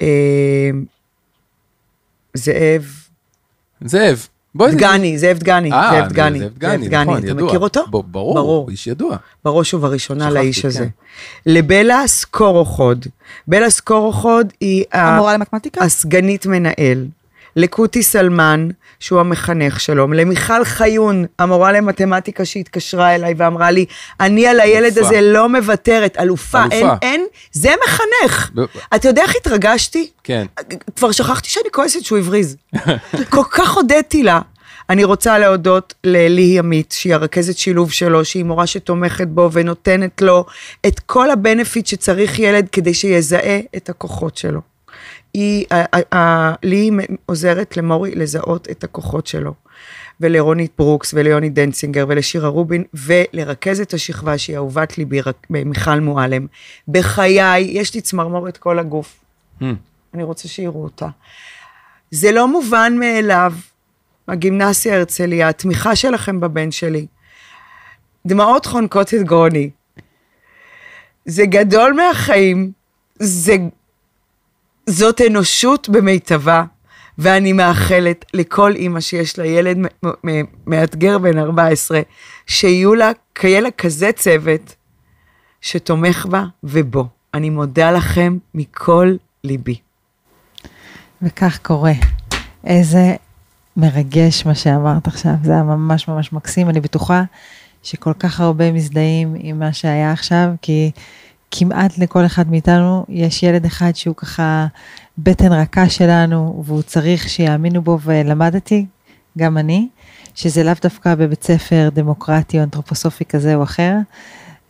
[0.00, 0.70] אה,
[2.34, 3.02] זאב
[3.84, 4.74] זאב, בואי.
[4.74, 6.38] דגני, זאב דגני, אה, זאב דגני.
[6.38, 7.48] זאב דגני, נכון, אתה ידוע.
[7.48, 7.84] מכיר אותו?
[7.90, 8.70] ברור, ברור.
[8.70, 9.16] איש ידוע.
[9.44, 10.68] בראש ובראשונה לאיש כן.
[10.68, 10.86] הזה.
[11.46, 13.06] לבלה סקורוחוד.
[13.48, 15.84] בלה סקורוחוד היא המורה למתמטיקה?
[15.84, 17.06] הסגנית מנהל.
[17.56, 18.68] לקוטי סלמן,
[19.00, 23.84] שהוא המחנך שלו, למיכל חיון, המורה למתמטיקה שהתקשרה אליי ואמרה לי,
[24.20, 25.00] אני על הילד אלופה.
[25.00, 26.76] הזה לא מוותרת, אלופה, אלופה.
[26.76, 28.50] אין, אין, זה מחנך.
[28.54, 28.60] ב-
[28.94, 30.10] אתה יודע איך התרגשתי?
[30.24, 30.46] כן.
[30.96, 32.56] כבר שכחתי שאני כועסת שהוא הבריז.
[33.34, 34.40] כל כך הודיתי לה.
[34.90, 40.44] אני רוצה להודות ללי עמית, שהיא הרכזת שילוב שלו, שהיא מורה שתומכת בו ונותנת לו
[40.86, 44.71] את כל ה benefit שצריך ילד כדי שיזהה את הכוחות שלו.
[45.34, 46.90] היא, ה- ה- לי
[47.26, 49.54] עוזרת למורי לזהות את הכוחות שלו.
[50.20, 56.46] ולרונית ברוקס וליוני דנצינגר ולשירה רובין ולרכזת השכבה שהיא אהובת ליבי, מיכל מועלם.
[56.88, 59.20] בחיי, יש לי צמרמורת כל הגוף.
[59.60, 59.64] Hmm.
[60.14, 61.08] אני רוצה שיראו אותה.
[62.10, 63.52] זה לא מובן מאליו,
[64.28, 67.06] הגימנסיה הרצליה, התמיכה שלכם בבן שלי.
[68.26, 69.70] דמעות חונקות את גרוני.
[71.24, 72.72] זה גדול מהחיים,
[73.18, 73.56] זה...
[74.86, 76.64] זאת אנושות במיטבה,
[77.18, 79.76] ואני מאחלת לכל אימא שיש לה ילד
[80.66, 82.00] מאתגר בן 14,
[82.46, 83.10] שיהיו לה,
[83.42, 84.74] יהיה לה כזה צוות
[85.60, 87.06] שתומך בה ובו.
[87.34, 89.14] אני מודה לכם מכל
[89.44, 89.76] ליבי.
[91.22, 91.92] וכך קורה.
[92.64, 93.14] איזה
[93.76, 96.68] מרגש מה שאמרת עכשיו, זה היה ממש ממש מקסים.
[96.68, 97.22] אני בטוחה
[97.82, 100.90] שכל כך הרבה מזדהים עם מה שהיה עכשיו, כי
[101.54, 104.66] כמעט לכל אחד מאיתנו יש ילד אחד שהוא ככה
[105.18, 108.86] בטן רכה שלנו, והוא צריך שיאמינו בו, ולמדתי,
[109.38, 109.88] גם אני,
[110.34, 113.96] שזה לאו דווקא בבית ספר דמוקרטי או אנתרופוסופי כזה או אחר,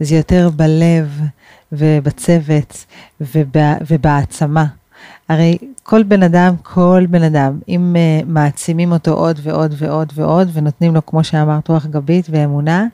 [0.01, 1.21] זה יותר בלב
[1.73, 2.85] ובצוות
[3.91, 4.67] ובהעצמה.
[5.29, 10.49] הרי כל בן אדם, כל בן אדם, אם uh, מעצימים אותו עוד ועוד ועוד ועוד,
[10.53, 12.87] ונותנים לו, כמו שאמרת, רוח גבית ואמונה,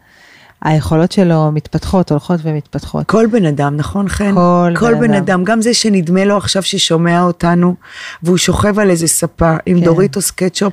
[0.64, 3.06] היכולות שלו מתפתחות, הולכות ומתפתחות.
[3.06, 4.34] כל בן אדם, נכון חן?
[4.34, 5.22] כל כל בן בן אדם.
[5.22, 7.74] אדם, גם זה שנדמה לו עכשיו ששומע אותנו,
[8.22, 9.84] והוא שוכב על איזה ספה עם כן.
[9.84, 10.72] דוריטוס קטשופ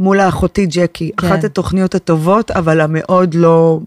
[0.00, 1.10] מול האחותי ג'קי.
[1.16, 1.26] כן.
[1.26, 3.80] אחת התוכניות הטובות, אבל המאוד לא,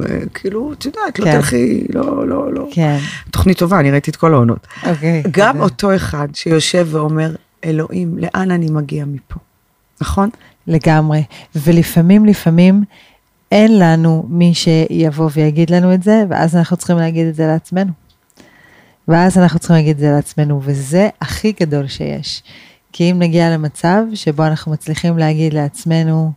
[0.00, 1.32] אה, כאילו, את יודעת, לא כן.
[1.36, 2.68] תלכי, לא, לא, לא.
[2.72, 2.98] כן,
[3.30, 4.66] תוכנית טובה, אני ראיתי את כל העונות.
[4.86, 5.22] אוקיי.
[5.30, 7.34] גם זה- אותו אחד שיושב ואומר,
[7.64, 9.34] אלוהים, לאן אני מגיע מפה?
[10.00, 10.28] נכון?
[10.66, 11.22] לגמרי.
[11.56, 12.84] ולפעמים, לפעמים,
[13.52, 17.92] אין לנו מי שיבוא ויגיד לנו את זה, ואז אנחנו צריכים להגיד את זה לעצמנו.
[19.08, 22.42] ואז אנחנו צריכים להגיד את זה לעצמנו, וזה הכי גדול שיש.
[22.92, 26.32] כי אם נגיע למצב שבו אנחנו מצליחים להגיד לעצמנו,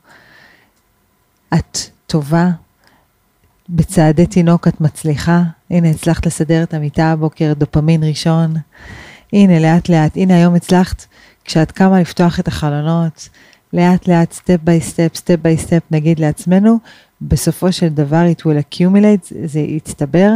[1.54, 2.50] את טובה,
[3.70, 5.44] בצעדי תינוק את מצליחה.
[5.70, 8.54] הנה, הצלחת לסדר את המיטה הבוקר, דופמין ראשון.
[9.34, 11.06] הנה, לאט לאט, הנה היום הצלחת,
[11.46, 13.30] כשאת קמה לפתוח את החלונות,
[13.74, 16.78] לאט לאט, step by step, step by step, נגיד לעצמנו,
[17.22, 20.32] בסופו של דבר it will accumulate, זה יצטבר,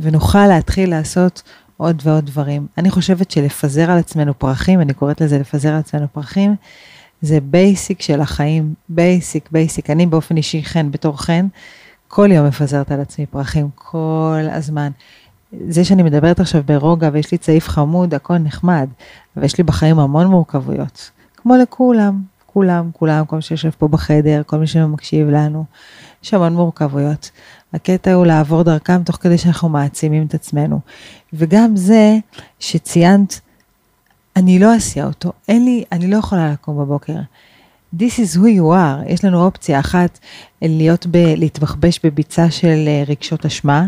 [0.00, 1.42] ונוכל להתחיל לעשות
[1.76, 2.66] עוד ועוד דברים.
[2.78, 6.54] אני חושבת שלפזר על עצמנו פרחים, אני קוראת לזה לפזר על עצמנו פרחים,
[7.22, 9.90] זה basic של החיים, basic, basic.
[9.90, 11.46] אני באופן אישי, חן, בתור חן,
[12.08, 14.90] כל יום מפזרת על עצמי פרחים, כל הזמן.
[15.68, 18.88] זה שאני מדברת עכשיו ברוגע ויש לי צעיף חמוד, הכל נחמד,
[19.36, 21.10] אבל יש לי בחיים המון מורכבויות.
[21.36, 25.64] כמו לכולם, כולם, כולם, כל מי שיושב פה בחדר, כל מי שמקשיב לנו,
[26.24, 27.30] יש המון מורכבויות.
[27.72, 30.80] הקטע הוא לעבור דרכם תוך כדי שאנחנו מעצימים את עצמנו.
[31.32, 32.18] וגם זה
[32.58, 33.40] שציינת,
[34.36, 37.16] אני לא אסיע אותו, אין לי, אני לא יכולה לקום בבוקר.
[37.96, 39.12] This is who you are.
[39.12, 40.18] יש לנו אופציה אחת,
[40.62, 41.16] להיות ב...
[41.16, 43.86] להתבחבש בביצה של אה, רגשות אשמה.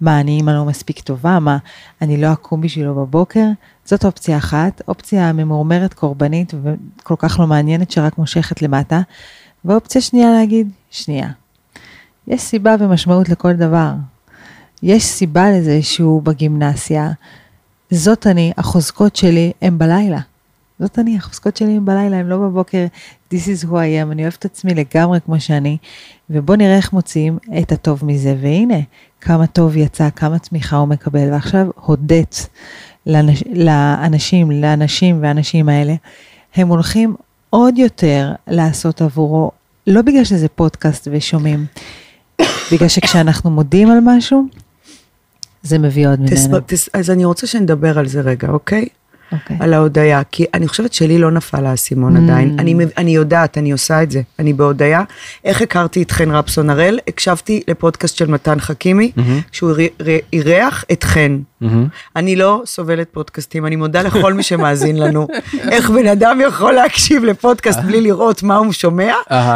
[0.00, 1.38] מה, אני אימא לא מספיק טובה?
[1.38, 1.58] מה,
[2.02, 3.46] אני לא אקום בשבילו בבוקר?
[3.84, 4.82] זאת אופציה אחת.
[4.88, 9.00] אופציה ממורמרת, קורבנית וכל כך לא מעניינת שרק מושכת למטה.
[9.64, 11.28] ואופציה שנייה להגיד, שנייה.
[12.26, 13.92] יש סיבה ומשמעות לכל דבר.
[14.82, 17.10] יש סיבה לזה שהוא בגימנסיה.
[17.90, 20.20] זאת אני, החוזקות שלי הם בלילה.
[20.80, 22.86] זאת אני, החוזקות שלי הם בלילה, הם לא בבוקר,
[23.34, 25.76] this is who I am, אני אוהבת את עצמי לגמרי כמו שאני,
[26.30, 28.78] ובוא נראה איך מוציאים את הטוב מזה, והנה,
[29.20, 32.48] כמה טוב יצא, כמה תמיכה הוא מקבל, ועכשיו הודית
[33.06, 35.94] לאנש, לאנשים, לאנשים והאנשים האלה,
[36.54, 37.16] הם הולכים
[37.50, 39.50] עוד יותר לעשות עבורו,
[39.86, 41.66] לא בגלל שזה פודקאסט ושומעים,
[42.72, 44.46] בגלל שכשאנחנו מודים על משהו,
[45.62, 46.60] זה מביא עוד תס, ממנו.
[46.66, 48.88] תס, אז אני רוצה שנדבר על זה רגע, אוקיי?
[49.32, 49.56] אוקיי.
[49.60, 52.20] על ההודיה, כי אני חושבת שלי לא נפל האסימון Mm.
[52.20, 52.56] עדיין.
[52.58, 55.02] אני, אני יודעת, אני עושה את זה, אני בהודיה.
[55.44, 56.98] איך הכרתי את חן רפסון הראל?
[57.08, 59.12] הקשבתי לפודקאסט של מתן חכימי,
[59.52, 61.38] שהוא אירי- ר- אירח את חן.
[62.16, 65.26] אני לא סובלת פודקאסטים, אני מודה לכל מי שמאזין לנו.
[65.72, 69.12] איך בן אדם יכול להקשיב לפודקאסט בלי לראות מה הוא שומע?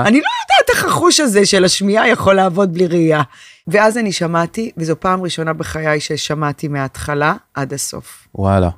[0.07, 3.23] אני לא יודעת איך החוש הזה של השמיעה יכול לעבוד בלי ראייה.
[3.69, 8.27] ואז אני שמעתי, וזו פעם ראשונה בחיי ששמעתי מההתחלה עד הסוף.
[8.35, 8.69] וואלה.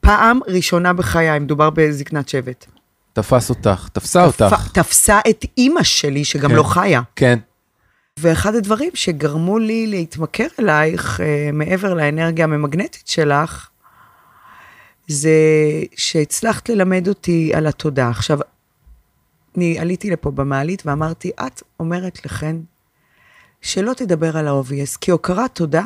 [0.00, 2.66] פעם ראשונה בחיי, מדובר בזקנת שבט.
[3.12, 4.68] תפס אותך, תפסה תפ- אותך.
[4.72, 6.56] תפסה את אימא שלי, שגם כן.
[6.56, 7.00] לא חיה.
[7.16, 7.38] כן.
[8.18, 13.68] ואחד הדברים שגרמו לי להתמכר אלייך, אה, מעבר לאנרגיה הממגנטית שלך,
[15.08, 15.30] זה
[15.96, 18.08] שהצלחת ללמד אותי על התודה.
[18.08, 18.38] עכשיו,
[19.56, 22.56] אני עליתי לפה במעלית ואמרתי, את אומרת לכן
[23.62, 25.82] שלא תדבר על ה-obvious, כי הוקרת תודה,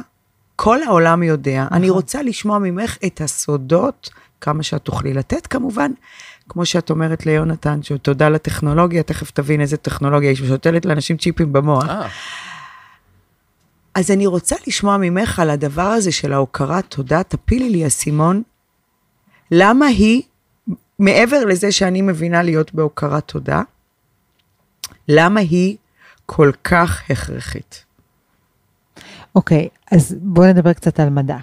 [0.60, 1.66] כל העולם יודע.
[1.72, 5.90] אני רוצה לשמוע ממך את הסודות, כמה שאת תוכלי לתת כמובן,
[6.48, 11.88] כמו שאת אומרת ליונתן, שתודה לטכנולוגיה, תכף תבין איזה טכנולוגיה, היא שותלת לאנשים צ'יפים במוח.
[11.88, 12.08] אה,
[13.94, 18.42] אז אני רוצה לשמוע ממך על הדבר הזה של ההוקרת תודה, תפילי לי אסימון,
[19.50, 20.22] למה היא,
[20.98, 23.62] מעבר לזה שאני מבינה להיות בהוקרת תודה,
[25.08, 25.76] למה היא
[26.26, 27.87] כל כך הכרחית?
[29.34, 31.38] אוקיי, אז בואו נדבר קצת על מדע.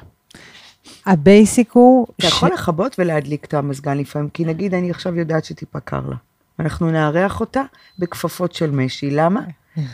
[1.06, 2.08] ה basic הוא...
[2.20, 6.16] אתה יכול לכבות ולהדליק את המזגן לפעמים, כי נגיד אני עכשיו יודעת שטיפה קר לה.
[6.60, 7.62] אנחנו נארח אותה
[8.00, 9.42] בכפפות של משי, למה?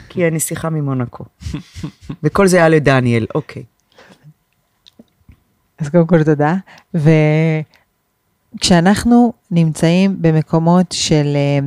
[0.10, 1.24] כי אני שיחה ממונקו.
[2.24, 3.64] וכל זה היה לדניאל, אוקיי.
[5.80, 6.56] אז קודם כל תודה.
[8.56, 11.60] וכשאנחנו נמצאים במקומות של אה,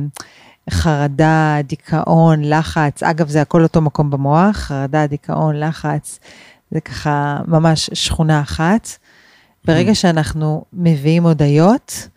[0.69, 6.19] חרדה, דיכאון, לחץ, אגב, זה הכל אותו מקום במוח, חרדה, דיכאון, לחץ,
[6.71, 8.89] זה ככה ממש שכונה אחת.
[9.65, 12.07] ברגע שאנחנו מביאים הודיות,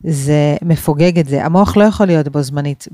[0.00, 1.44] זה מפוגג את זה.
[1.44, 2.88] המוח לא יכול להיות בו זמנית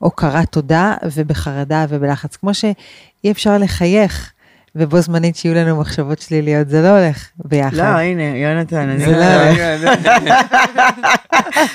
[0.00, 2.36] בהוקרת תודה ובחרדה ובלחץ.
[2.36, 4.32] כמו שאי אפשר לחייך
[4.76, 7.76] ובו זמנית שיהיו לנו מחשבות שליליות, זה לא הולך ביחד.
[7.76, 8.98] לא, הנה, יונתן, אני...
[8.98, 9.16] זה
[9.84, 9.90] לא-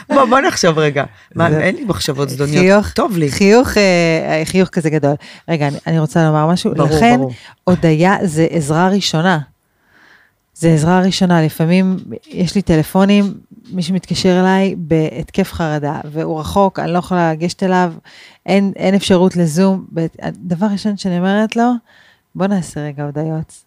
[0.16, 1.04] בוא, בוא נחשוב רגע.
[1.36, 2.86] מה, אין לי מחשבות זדוניות.
[2.96, 3.32] טוב לי.
[3.32, 5.16] חיוך, אה, חיוך כזה גדול.
[5.50, 6.74] רגע, אני, רוצה לומר משהו.
[6.76, 7.32] ברור, לכן, ברור.
[7.64, 9.40] הודיה זה עזרה ראשונה.
[10.56, 11.42] זה עזרה ראשונה.
[11.42, 13.34] לפעמים יש לי טלפונים,
[13.72, 17.94] מישהו מתקשר אליי בהתקף חרדה, והוא רחוק, אני לא יכולה לגשת אליו,
[18.46, 19.86] אין, אין אפשרות לזום.
[20.34, 21.72] דבר ראשון שאני אומרת לו,
[22.36, 23.64] בוא נעשה רגע הודיות.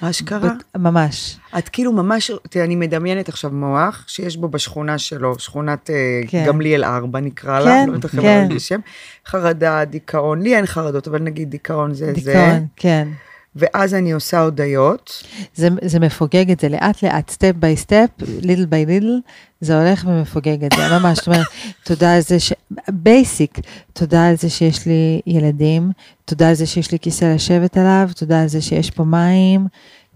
[0.00, 0.52] אשכרה?
[0.76, 1.38] ממש.
[1.58, 6.44] את כאילו ממש, תראה, אני מדמיינת עכשיו מוח שיש בו בשכונה שלו, שכונת אה, כן.
[6.46, 8.46] גמליאל 4 נקרא לה, כן, לא יודעת איך כן.
[8.48, 8.54] כן.
[8.54, 8.80] בשם,
[9.26, 13.08] חרדה, דיכאון, לי אין חרדות, אבל נגיד דיכאון זה זה, דיכאון, כן.
[13.56, 15.22] ואז אני עושה הודיות.
[15.54, 18.08] זה, זה מפוגג את זה לאט לאט, step by step,
[18.42, 19.20] little by little,
[19.60, 21.46] זה הולך ומפוגג את זה, ממש, זאת אומרת,
[21.84, 22.52] תודה על זה ש...
[22.88, 23.58] basic,
[23.92, 25.90] תודה על זה שיש לי ילדים,
[26.24, 29.66] תודה על זה שיש לי כיסא לשבת עליו, תודה על זה שיש פה מים,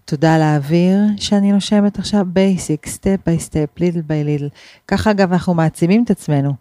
[0.05, 4.49] תודה על האוויר שאני נושמת עכשיו, basic, step by step, little by little.
[4.89, 6.53] ככה אגב אנחנו מעצימים את עצמנו.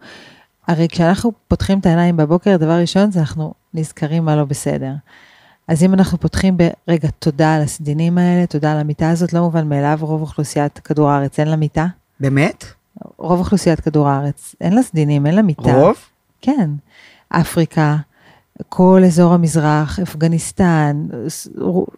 [0.68, 4.92] הרי כשאנחנו פותחים את העיניים בבוקר, דבר ראשון זה אנחנו נזכרים מה לא בסדר.
[5.68, 9.68] אז אם אנחנו פותחים ברגע תודה על הסדינים האלה, תודה על המיטה הזאת, לא מובן
[9.70, 11.86] מאליו, רוב אוכלוסיית כדור הארץ אין לה מיטה.
[12.20, 12.66] באמת?
[13.18, 15.74] רוב אוכלוסיית כדור הארץ אין לה סדינים, אין לה מיטה.
[15.74, 15.96] רוב?
[16.42, 16.70] כן.
[17.30, 17.96] אפריקה,
[18.70, 20.96] כל אזור המזרח, אפגניסטן,
[21.28, 21.48] ס-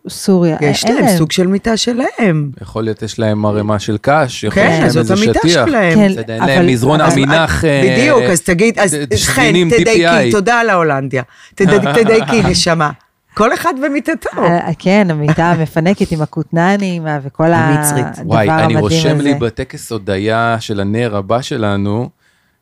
[0.10, 2.52] סוריה, יש אין להם סוג של מיטה שלהם.
[2.62, 5.66] יכול להיות יש להם ערימה של קש, יכול להיות כן, להם זאת המיטה שטיח.
[5.66, 5.96] שלהם.
[5.96, 7.66] כן, בסדר, אין אבל- להם מזרון אבל- עמינח.
[7.66, 10.32] אה, בדיוק, אז תגיד, אז ד- חן, תדייקי.
[10.32, 11.24] תודה על ההולנדיה.
[11.56, 12.90] תד- תדייקי, נשמה.
[13.34, 14.30] כל אחד ומיטתו.
[14.44, 18.06] אה, כן, המיטה המפנקת עם הכותנני עם ה- וכל המצרית.
[18.18, 19.24] הדבר וואי, אני המדהים רושם הזה.
[19.24, 22.10] לי בטקס הודיה של הנר הבא שלנו,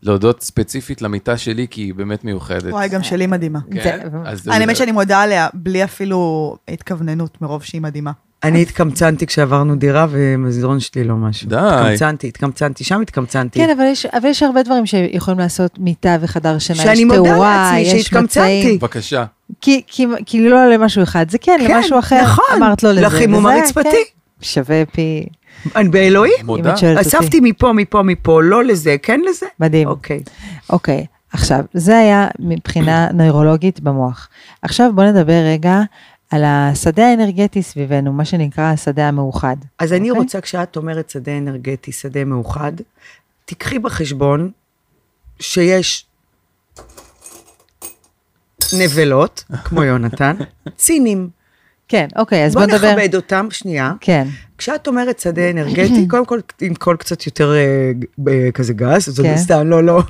[0.04, 2.74] להודות ספציפית למיטה שלי, כי היא באמת מיוחדת.
[2.74, 3.60] וואי, גם שלי מדהימה.
[3.72, 4.00] כן?
[4.48, 8.12] האמת שאני מודה עליה בלי אפילו התכווננות מרוב שהיא מדהימה.
[8.44, 11.50] אני התקמצנתי כשעברנו דירה ומזרון שלי לא משהו.
[11.50, 11.56] די.
[11.56, 13.60] התקמצנתי, התקמצנתי, שם התקמצנתי.
[13.60, 16.80] כן, אבל יש, אבל יש הרבה דברים שיכולים לעשות מיטה וחדר שינה.
[16.80, 18.60] שאני יש מודה תאורה, לעצמי יש שהתקמצנתי.
[18.60, 18.80] מצעים.
[18.80, 19.26] בבקשה.
[19.62, 22.22] כי, כי, כי לא למשהו אחד, זה כן, כן, למשהו אחר.
[22.24, 23.02] נכון, אמרת לא לזה.
[23.02, 23.90] לחימום הרצפתי.
[23.90, 23.98] כן,
[24.42, 25.26] שווה פי...
[25.76, 26.34] אני באלוהים.
[26.44, 26.74] מודה.
[27.02, 29.46] אספתי מפה, מפה, מפה, לא לזה, כן לזה.
[29.60, 29.88] מדהים.
[29.88, 30.20] אוקיי.
[30.70, 34.30] אוקיי, עכשיו, זה היה מבחינה נוירולוגית במוח.
[34.62, 35.82] עכשיו בוא נדבר רגע
[36.32, 39.56] על השדה האנרגטי סביבנו, מה שנקרא השדה המאוחד.
[39.80, 40.24] אז אני אוקיי?
[40.24, 42.72] רוצה, כשאת אומרת שדה אנרגטי, שדה מאוחד,
[43.46, 44.52] תיקחי בחשבון
[45.40, 46.06] שיש
[48.74, 50.36] נבלות, כמו יונתן,
[50.76, 51.30] צינים.
[51.88, 52.92] כן, אוקיי, אז בוא בוא נדבר...
[52.92, 53.94] נכבד אותם, שנייה.
[54.02, 57.92] כן, כשאת אומרת שדה אנרגטי, קודם כל עם קול קצת יותר אה,
[58.28, 59.38] אה, כזה גס, זאת כן.
[59.38, 60.02] סתם, לא, לא.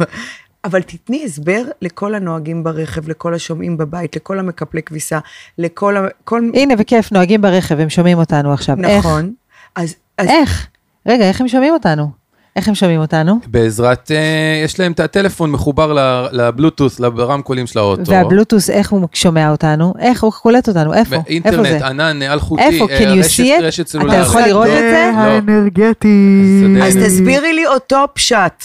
[0.67, 5.19] אבל תתני הסבר לכל הנוהגים ברכב, לכל השומעים בבית, לכל המקפלי כביסה,
[5.57, 6.01] לכל ה...
[6.23, 6.41] כל...
[6.53, 8.75] הנה, בכיף, נוהגים ברכב, הם שומעים אותנו עכשיו.
[8.75, 9.33] נכון.
[9.75, 10.35] אז, אז איך?
[10.39, 10.67] איך?
[11.07, 12.11] רגע, איך הם שומעים אותנו?
[12.55, 13.39] איך הם שומעים אותנו?
[13.47, 18.11] בעזרת, אה, יש להם את הטלפון מחובר ל- לבלוטוס, לרמקולים של האוטו.
[18.11, 19.93] והבלוטוס, איך הוא שומע אותנו?
[19.99, 20.93] איך הוא קולט אותנו?
[20.93, 21.15] איפה?
[21.45, 21.87] איפה זה?
[21.87, 22.87] ענן אלחוטי, איפה?
[22.89, 23.63] אה, Can you רשת- see it?
[23.63, 24.21] רשת אתה סלולרית.
[24.27, 25.11] יכול לראות את זה?
[25.15, 25.19] לא.
[25.19, 26.43] האנרגטי.
[26.75, 26.97] שדה אז.
[26.97, 28.63] תסבירי לי אותו פשט.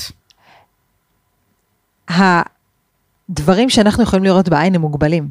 [2.08, 5.28] הדברים שאנחנו יכולים לראות בעין הם מוגבלים.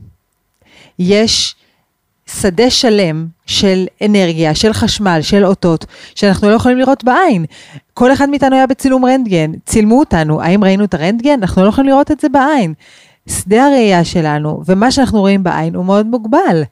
[1.00, 1.56] יש
[2.26, 7.46] שדה שלם של אנרגיה, של חשמל, של אותות, שאנחנו לא יכולים לראות בעין.
[7.94, 11.40] כל אחד מאיתנו היה בצילום רנטגן, צילמו אותנו, האם ראינו את הרנטגן?
[11.42, 12.74] אנחנו לא יכולים לראות את זה בעין.
[13.30, 16.64] שדה הראייה שלנו, ומה שאנחנו רואים בעין הוא מאוד מוגבל.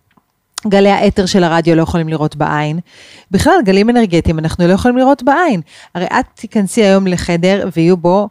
[0.67, 2.79] גלי האתר של הרדיו לא יכולים לראות בעין.
[3.31, 5.61] בכלל, גלים אנרגטיים אנחנו לא יכולים לראות בעין.
[5.95, 8.29] הרי את תיכנסי היום לחדר ויהיו בו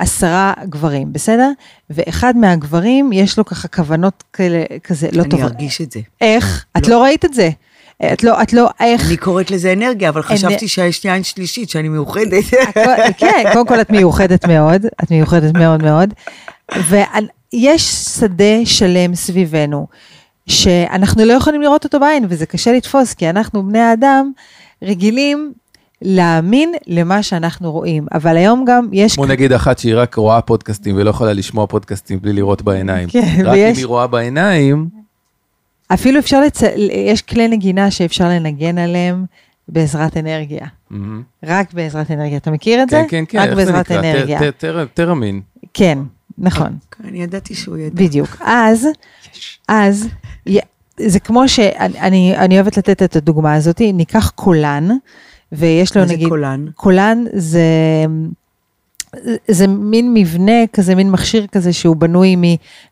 [0.00, 1.50] עשרה גברים, בסדר?
[1.90, 5.52] ואחד מהגברים יש לו ככה כוונות כאלה, כזה לא אני טובות.
[5.52, 6.00] ארגיש את זה.
[6.20, 6.64] איך?
[6.76, 7.50] את לא ראית את זה.
[8.12, 9.06] את לא, את לא, איך?
[9.08, 12.44] אני קוראת לזה אנרגיה, אבל חשבתי שיש לי עין שלישית, שאני מאוחדת.
[12.68, 12.80] הכל-
[13.18, 16.14] כן, קודם כל את מיוחדת מאוד, את מיוחדת מאוד מאוד.
[16.88, 19.86] ויש שדה שלם סביבנו,
[20.46, 24.32] שאנחנו לא יכולים לראות אותו בעין, וזה קשה לתפוס, כי אנחנו בני האדם
[24.82, 25.52] רגילים
[26.02, 28.06] להאמין למה שאנחנו רואים.
[28.14, 29.14] אבל היום גם יש...
[29.14, 33.08] כמו נגיד אחת שהיא רק רואה פודקאסטים ולא יכולה לשמוע פודקאסטים בלי לראות בעיניים.
[33.08, 34.88] כן, רק אם ויש- היא רואה בעיניים,
[35.94, 36.60] אפילו אפשר לצ...
[37.08, 39.24] יש כלי נגינה שאפשר לנגן עליהם
[39.68, 40.66] בעזרת אנרגיה.
[40.90, 41.22] מהמם.
[41.44, 42.36] רק בעזרת אנרגיה.
[42.36, 42.96] אתה מכיר את זה?
[42.96, 43.98] כן, כן, כן, רק בעזרת נקרא?
[44.00, 44.38] אנרגיה.
[44.38, 45.40] ת- ת- תר- תרמין.
[45.74, 45.98] כן,
[46.38, 46.76] נכון.
[47.04, 48.04] אני ידעתי שהוא ידע.
[48.04, 48.36] בדיוק.
[48.40, 48.86] אז,
[49.68, 50.08] אז,
[50.98, 54.88] זה כמו שאני אני, אני אוהבת לתת את הדוגמה הזאת, ניקח קולן,
[55.52, 56.28] ויש לו מה זה נגיד...
[56.28, 56.66] קולן?
[56.74, 57.62] קולן זה...
[59.48, 62.36] זה מין מבנה כזה, מין מכשיר כזה שהוא בנוי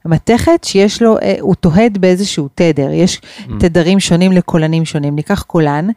[0.05, 3.21] ממתכת, שיש לו, אה, הוא תוהד באיזשהו תדר, יש
[3.59, 5.15] תדרים שונים לקולנים שונים.
[5.15, 5.89] ניקח קולן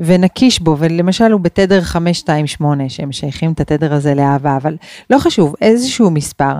[0.00, 4.76] ונקיש בו, ולמשל הוא בתדר 528, שהם שייכים את התדר הזה לאהבה, אבל
[5.10, 6.54] לא חשוב, איזשהו מספר.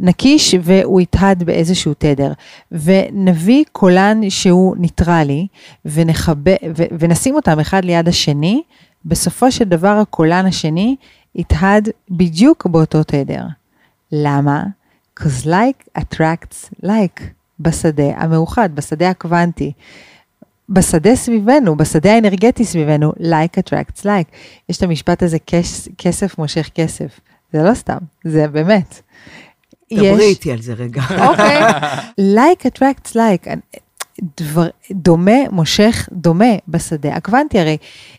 [0.00, 2.32] נקיש והוא יתהד באיזשהו תדר,
[2.72, 5.46] ונביא קולן שהוא ניטרלי,
[5.84, 8.62] ונחבה, ו, ונשים אותם אחד ליד השני,
[9.04, 10.96] בסופו של דבר הקולן השני
[11.34, 13.44] יתהד בדיוק באותו תדר.
[14.12, 14.62] למה?
[15.18, 17.22] Because like attracts like
[17.60, 19.72] בשדה המאוחד, בשדה הקוונטי.
[20.68, 24.36] בשדה סביבנו, בשדה האנרגטי סביבנו, like attracts like.
[24.68, 27.20] יש את המשפט הזה, כס, כסף מושך כסף.
[27.52, 29.02] זה לא סתם, זה באמת.
[29.92, 31.02] דברי איתי על זה רגע.
[31.28, 31.60] אוקיי.
[32.36, 33.48] like attracts like.
[34.40, 37.58] דבר, דומה מושך דומה בשדה הקוונטי.
[37.58, 37.76] הרי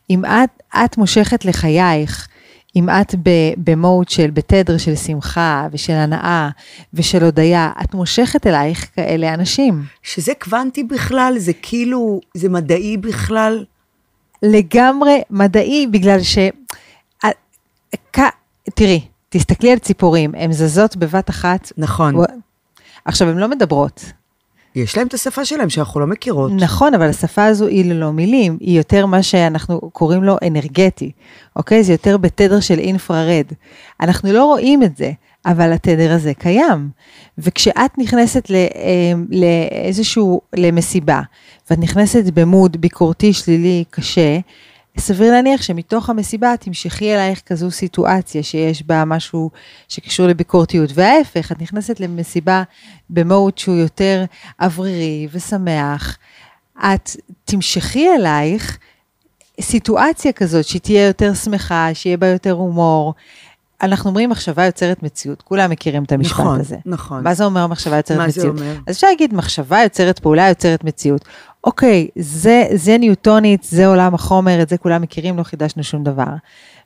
[0.10, 2.28] אם את, את מושכת לחייך,
[2.76, 3.16] אם את
[3.58, 6.50] במוד של, בתדר של שמחה ושל הנאה
[6.94, 9.84] ושל הודיה, את מושכת אלייך כאלה אנשים.
[10.04, 13.66] שזה קוונטי בכלל, זה כאילו, זה מדעי בכלל.
[14.44, 16.38] לגמרי מדעי, בגלל ש...
[18.76, 21.72] תראי, תסתכלי על ציפורים, הן זזות בבת אחת.
[21.78, 22.16] נכון.
[23.06, 24.06] עכשיו, הן לא מדברות.
[24.76, 26.52] יש להם את השפה שלהם שאנחנו לא מכירות.
[26.56, 31.12] נכון, אבל השפה הזו היא ללא מילים, היא יותר מה שאנחנו קוראים לו אנרגטי,
[31.56, 31.84] אוקיי?
[31.84, 33.46] זה יותר בתדר של אינפרארד.
[34.02, 35.12] אנחנו לא רואים את זה,
[35.46, 36.90] אבל התדר הזה קיים.
[37.38, 38.60] וכשאת נכנסת לא,
[39.30, 41.22] לאיזשהו, למסיבה,
[41.70, 44.38] ואת נכנסת במוד ביקורתי, שלילי, קשה,
[44.98, 49.50] סביר להניח שמתוך המסיבה תמשכי אלייך כזו סיטואציה שיש בה משהו
[49.88, 50.90] שקשור לביקורתיות.
[50.94, 52.64] וההפך, את נכנסת למסיבה
[53.10, 54.26] במהות שהוא יותר
[54.62, 56.18] אוורירי ושמח,
[56.78, 57.10] את
[57.46, 58.78] תמשכי אלייך
[59.62, 63.14] סיטואציה כזאת שתהיה יותר שמחה, שיהיה בה יותר הומור.
[63.82, 66.78] אנחנו אומרים מחשבה יוצרת מציאות, כולם מכירים את המשפט נכון, הזה.
[66.86, 67.24] נכון.
[67.24, 68.54] מה זה אומר מחשבה יוצרת מה מציאות?
[68.54, 68.80] מה זה אומר?
[68.88, 71.26] אז אפשר להגיד מחשבה יוצרת פעולה יוצרת מציאות.
[71.64, 76.24] אוקיי, זה, זה ניוטונית, זה עולם החומר, את זה כולם מכירים, לא חידשנו שום דבר.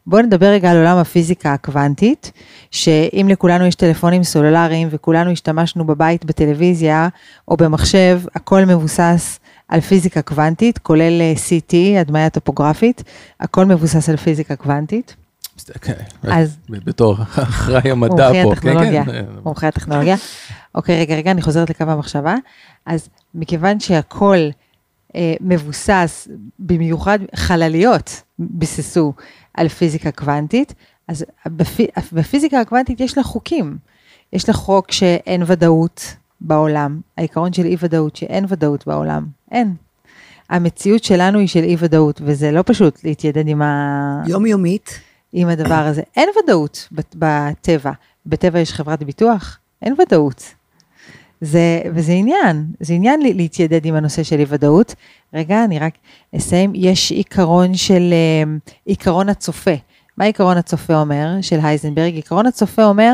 [0.08, 2.32] בואו נדבר רגע על עולם הפיזיקה הקוונטית,
[2.72, 7.08] שאם לכולנו יש טלפונים סלולריים וכולנו השתמשנו בבית בטלוויזיה
[7.48, 13.04] או במחשב, הכל מבוסס על פיזיקה קוונטית, כולל אה, CT, הדמיה טופוגרפית,
[13.40, 15.16] הכל מבוסס על פיזיקה קוונטית.
[15.82, 15.94] כן,
[16.24, 19.26] אז- בתור אחראי המדע פה, כן, הטכנולוגיה, כן.
[19.44, 20.16] מומחי הטכנולוגיה.
[20.76, 22.36] אוקיי, רגע, רגע, אני חוזרת לקו המחשבה.
[22.86, 24.38] אז מכיוון שהכל
[25.16, 26.28] אה, מבוסס,
[26.60, 29.14] במיוחד חלליות ביססו
[29.54, 30.74] על פיזיקה קוונטית,
[31.08, 33.78] אז בפי, בפיזיקה הקוונטית יש לה חוקים.
[34.34, 39.74] יש לה חוק שאין ודאות בעולם, העיקרון של אי ודאות, שאין ודאות בעולם, אין.
[40.50, 44.24] המציאות שלנו היא של אי ודאות, וזה לא פשוט להתיידד עם ה...
[44.28, 45.00] יומיומית.
[45.34, 46.02] עם הדבר הזה.
[46.18, 47.92] אין ודאות בטבע.
[48.26, 50.44] בטבע יש חברת ביטוח, אין ודאות.
[51.42, 54.96] זה, וזה עניין, זה עניין להתיידד עם הנושא של אי ודאות.
[55.34, 55.94] רגע, אני רק
[56.36, 56.72] אסיים.
[56.76, 59.76] יש עיקרון של, אה, עיקרון הצופה.
[60.18, 62.14] מה עיקרון הצופה אומר, של הייזנברג?
[62.14, 63.14] עיקרון הצופה אומר,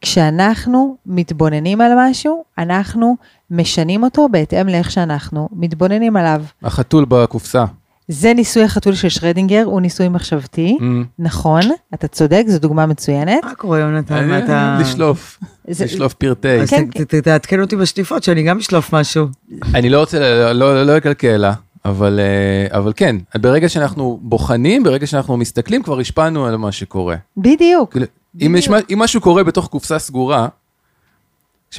[0.00, 3.16] כשאנחנו מתבוננים על משהו, אנחנו
[3.50, 6.44] משנים אותו בהתאם לאיך שאנחנו מתבוננים עליו.
[6.62, 7.64] החתול בקופסה.
[8.08, 10.76] זה ניסוי החתול של שרדינגר, הוא ניסוי מחשבתי.
[10.80, 10.82] Mm.
[11.18, 11.60] נכון,
[11.94, 13.44] אתה צודק, זו דוגמה מצוינת.
[13.44, 14.28] מה קורה, יונתן?
[14.28, 14.78] מה אתה...
[14.80, 15.38] לשלוף,
[15.68, 16.60] לשלוף פרטי.
[16.60, 19.26] אז כן, ת- תעדכן אותי בשטיפות, שאני גם אשלוף משהו.
[19.74, 21.52] אני לא רוצה, ל- לא לא לקלקל לה,
[21.84, 27.16] אבל אה, אבל כן, ברגע שאנחנו בוחנים, ברגע שאנחנו מסתכלים, כבר השפענו על מה שקורה.
[27.36, 27.90] בדיוק.
[27.92, 28.06] כאילו,
[28.42, 30.48] אם יש מה- אם משהו קורה בתוך קופסה סגורה,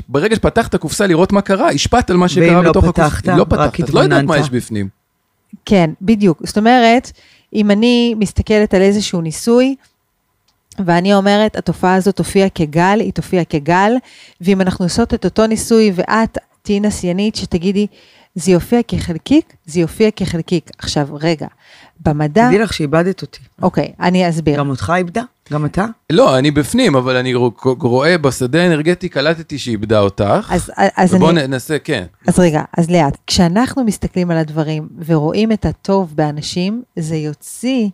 [0.10, 3.10] ברגע שפתחת קופסה לראות מה קרה, השפעת על מה שקרה לא בתוך הקופסה.
[3.10, 4.44] פתחת, אם לא רק פתחת, את לא יודעת מה התבוננת.
[4.44, 5.05] יש בפנים.
[5.66, 6.46] כן, בדיוק.
[6.46, 7.12] זאת אומרת,
[7.54, 9.76] אם אני מסתכלת על איזשהו ניסוי,
[10.86, 13.92] ואני אומרת, התופעה הזאת תופיע כגל, היא תופיע כגל,
[14.42, 17.88] ואם אנחנו עושות את אותו ניסוי ואת תהיי נסיינית שתגידי,
[18.36, 20.70] זה יופיע כחלקיק, זה יופיע כחלקיק.
[20.78, 21.48] עכשיו, רגע,
[22.00, 23.40] במדע, תדעי לך שאיבדת אותי.
[23.62, 24.58] אוקיי, אני אסביר.
[24.58, 25.22] גם אותך איבדה?
[25.54, 25.86] גם אתה?
[26.12, 30.52] לא, אני בפנים, אבל אני רו- רואה בשדה האנרגטי, קלטתי שאיבדה אותך.
[30.52, 31.48] אז, אז ובואו אני...
[31.48, 32.06] ננסה, כן.
[32.28, 37.90] אז רגע, אז לאט, כשאנחנו מסתכלים על הדברים ורואים את הטוב באנשים, זה יוציא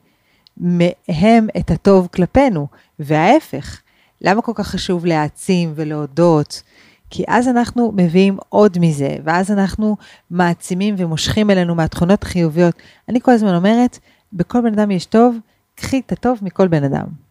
[0.58, 2.68] מהם את הטוב כלפינו,
[3.00, 3.80] וההפך.
[4.22, 6.62] למה כל כך חשוב להעצים ולהודות?
[7.10, 9.98] כי אז אנחנו מביאים עוד מזה, ואז אנחנו
[10.32, 12.76] מעצימים ומושכים אלינו מהתכונות החיוביות.
[13.10, 14.00] אני כל הזמן אומרת,
[14.34, 15.38] בכל בן אדם יש טוב,
[15.76, 17.31] קחי את הטוב מכל בן אדם.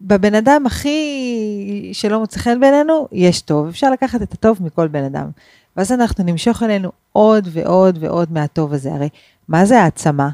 [0.00, 3.68] בבן אדם הכי שלא מוצא חן בעינינו, יש טוב.
[3.68, 5.30] אפשר לקחת את הטוב מכל בן אדם.
[5.76, 8.92] ואז אנחנו נמשוך אלינו עוד ועוד ועוד מהטוב הזה.
[8.92, 9.08] הרי
[9.48, 10.28] מה זה העצמה?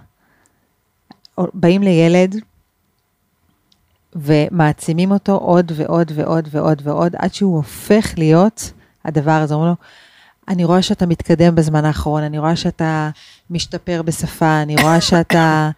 [1.55, 2.37] באים לילד
[4.17, 8.73] ומעצימים אותו עוד ועוד ועוד ועוד ועוד, עד שהוא הופך להיות
[9.05, 9.55] הדבר הזה.
[9.55, 9.77] אומרים לו,
[10.49, 13.11] אני רואה שאתה מתקדם בזמן האחרון, אני רואה שאתה
[13.51, 15.71] משתפר בשפה, אני רואה שאתה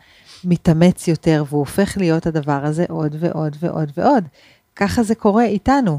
[0.45, 4.25] מתאמץ יותר, והוא הופך להיות הדבר הזה עוד ועוד ועוד ועוד.
[4.77, 5.99] ככה זה קורה איתנו.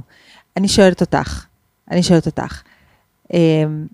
[0.58, 1.45] אני שואלת אותך,
[1.91, 2.62] אני שואלת אותך,
[3.34, 3.86] אמ,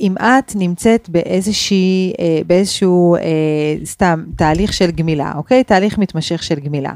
[0.00, 5.64] אם את נמצאת באיזושהי, אה, באיזשהו, אה, סתם, תהליך של גמילה, אוקיי?
[5.64, 6.92] תהליך מתמשך של גמילה.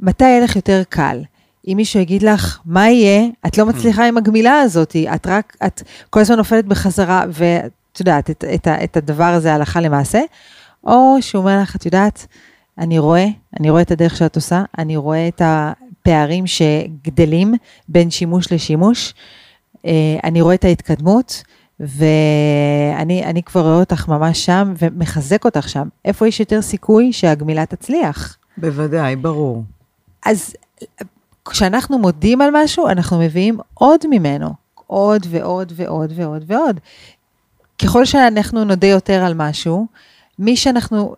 [0.00, 1.22] מתי יהיה לך יותר קל?
[1.68, 3.28] אם מישהו יגיד לך, מה יהיה?
[3.46, 8.30] את לא מצליחה עם הגמילה הזאת, את רק, את כל הזמן נופלת בחזרה, ואת יודעת,
[8.30, 10.20] את, את, את הדבר הזה הלכה למעשה,
[10.84, 12.26] או שהוא אומר לך, את יודעת,
[12.78, 13.26] אני רואה,
[13.60, 17.54] אני רואה את הדרך שאת עושה, אני רואה את הפערים שגדלים
[17.88, 19.14] בין שימוש לשימוש,
[19.86, 21.42] אה, אני רואה את ההתקדמות,
[21.80, 25.88] ואני אני כבר רואה אותך ממש שם, ומחזק אותך שם.
[26.04, 28.36] איפה יש יותר סיכוי שהגמילה תצליח?
[28.58, 29.64] בוודאי, ברור.
[30.26, 30.54] אז
[31.44, 34.50] כשאנחנו מודים על משהו, אנחנו מביאים עוד ממנו,
[34.86, 36.80] עוד ועוד ועוד ועוד ועוד.
[37.82, 39.86] ככל שאנחנו נודה יותר על משהו,
[40.40, 41.14] מי שאנחנו,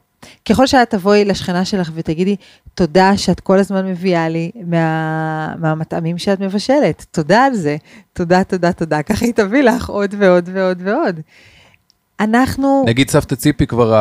[0.49, 2.37] ככל שאת תבואי לשכנה שלך ותגידי,
[2.75, 7.77] תודה שאת כל הזמן מביאה לי מה, מהמטעמים שאת מבשלת, תודה על זה,
[8.13, 11.21] תודה, תודה, תודה, ככה היא תביא לך עוד ועוד ועוד ועוד.
[12.21, 13.95] אנחנו, נגיד סבתא ציפי כבר,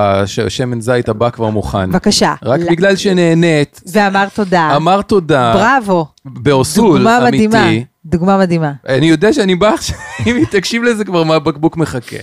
[0.45, 1.91] השמן זית הבא כבר מוכן.
[1.91, 2.33] בבקשה.
[2.43, 4.75] רק ל- בגלל שנהנית, ואמר תודה.
[4.75, 6.05] אמר תודה, בראבו.
[6.25, 7.67] באוסול דוגמה מדהימה.
[7.67, 7.85] אמיתי.
[8.05, 8.71] דוגמה מדהימה.
[8.89, 9.97] אני יודע שאני בא עכשיו,
[10.27, 12.17] אם היא תקשיב לזה כבר מהבקבוק מחכה.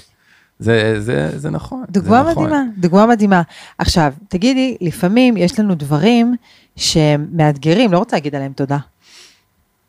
[0.59, 1.81] זה, זה, זה נכון.
[1.81, 2.45] זה דוגמה נכון.
[2.45, 3.43] מדהימה, דוגמה מדהימה.
[3.79, 6.35] עכשיו, תגידי, לפעמים יש לנו דברים
[6.77, 8.79] שהם מאתגרים, לא רוצה להגיד עליהם תודה.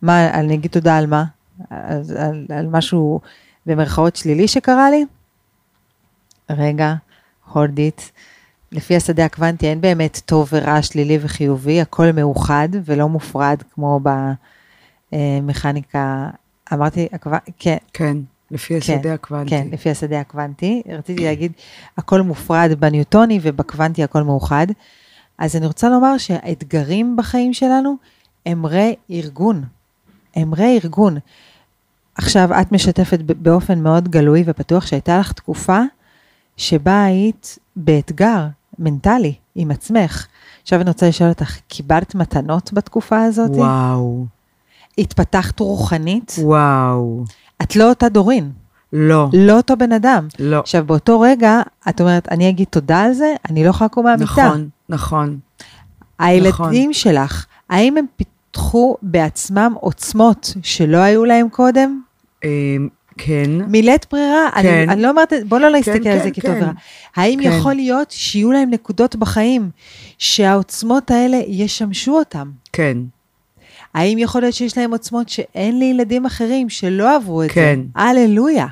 [0.02, 1.24] מה, אני אגיד תודה על מה?
[1.70, 3.20] על, על, על משהו
[3.66, 5.06] במרכאות שלילי שקרה לי?
[6.50, 6.94] רגע,
[7.52, 8.02] hold it.
[8.72, 14.00] לפי השדה הקוונטי אין באמת טוב ורע, שלילי וחיובי, הכל מאוחד ולא מופרד כמו
[15.12, 16.30] במכניקה,
[16.74, 17.30] אמרתי, הקו...
[17.60, 18.18] כן, כן,
[18.52, 19.50] לפי השדה הקוונטי.
[19.50, 20.82] כן, לפי השדה הקוונטי.
[20.90, 21.52] רציתי להגיד,
[21.98, 24.68] הכל מופרד בניוטוני ובקוונטי הכל מאוחד.
[25.38, 27.96] אז אני רוצה לומר שהאתגרים בחיים שלנו
[28.46, 29.64] הם רה-ארגון.
[30.36, 31.18] הם רה-ארגון.
[32.16, 35.82] עכשיו, את משתפת באופן מאוד גלוי ופתוח שהייתה לך תקופה
[36.58, 38.48] שבה היית באתגר
[38.80, 40.28] מנטלי עם עצמך.
[40.62, 43.52] עכשיו אני רוצה לשאול אותך, קיבלת מתנות בתקופה הזאת?
[43.54, 44.26] וואו,
[45.00, 46.36] התפתחת רוחנית?
[46.38, 47.24] וואו.
[47.62, 48.52] את לא אותה דורין.
[48.94, 50.28] לא, לא אותו בן אדם.
[50.40, 50.60] לא.
[50.60, 54.32] עכשיו, באותו רגע, את אומרת, אני אגיד תודה על זה, אני לא יכולה לקום מהמיטה.
[54.32, 55.40] נכון, נכון.
[56.20, 62.02] הילדים שלך, האם הם פיתחו בעצמם עוצמות שלא היו להם קודם?
[62.44, 62.50] אמ,
[63.18, 64.50] כן, מילאת ברירה?
[64.54, 64.60] כן.
[64.60, 66.64] אני, אני לא אומרת, בוא לא להסתכל כן, על זה כן, כטוב כן.
[66.64, 66.72] ורע.
[67.16, 67.52] האם כן.
[67.52, 69.70] יכול להיות שיהיו להם נקודות בחיים,
[70.18, 72.52] שהעוצמות האלה ישמשו אותם?
[72.74, 72.98] כן,
[73.94, 77.80] האם יכול להיות שיש להם עוצמות שאין לילדים אחרים שלא עברו את כן.
[77.94, 78.02] זה?
[78.02, 78.68] הללויה.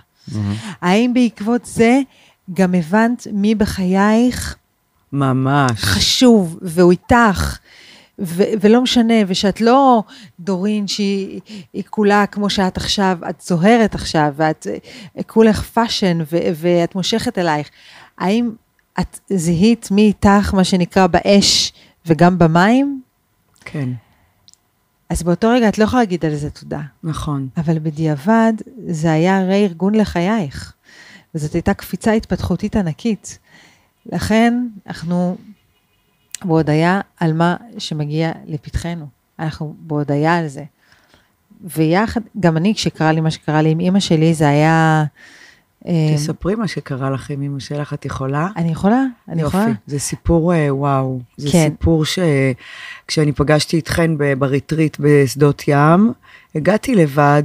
[0.82, 2.00] האם בעקבות זה
[2.54, 4.56] גם הבנת מי בחייך
[5.14, 5.72] ממש.
[5.76, 7.58] חשוב והוא איתך,
[8.20, 10.04] ו- ולא משנה, ושאת לא
[10.40, 11.42] דורין שהיא
[11.74, 14.68] היא כולה כמו שאת עכשיו, את זוהרת עכשיו, ואת
[15.18, 17.70] אה, כולך fashion, ו- ואת מושכת אלייך.
[18.18, 18.50] האם
[19.00, 21.74] את זיהית מי איתך, מה שנקרא, באש
[22.06, 23.02] וגם במים?
[23.66, 23.90] כן,
[25.10, 26.82] אז באותו רגע את לא יכולה להגיד על זה תודה.
[27.04, 27.48] נכון.
[27.58, 28.54] אבל בדיעבד
[28.88, 30.74] זה היה רה-ארגון לחייך.
[31.36, 33.40] וזאת הייתה קפיצה התפתחותית ענקית.
[34.06, 35.38] לכן אנחנו
[36.46, 39.08] בהודיה על מה שמגיע לפתחנו.
[39.40, 40.64] אנחנו בהודיה על זה.
[41.62, 45.06] ויחד, גם אני, כשקרה לי מה שקרה לי עם אימא שלי, זה היה...
[45.88, 48.48] אה, תספרי מה שקרה לך עם אמא שלך, את יכולה?
[48.56, 49.58] אני יכולה, אני יופי.
[49.58, 49.74] יכולה.
[49.88, 51.20] זה סיפור אה, וואו.
[51.38, 51.70] זה כן.
[51.72, 56.12] סיפור שכשאני פגשתי אתכן ב retreat בשדות ים,
[56.56, 57.44] הגעתי לבד,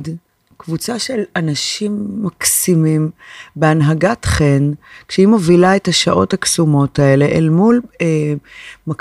[0.57, 3.11] קבוצה של אנשים מקסימים
[3.57, 4.70] בהנהגת חן,
[5.09, 8.07] כשהיא מובילה את השעות הקסומות האלה אל מול, אה,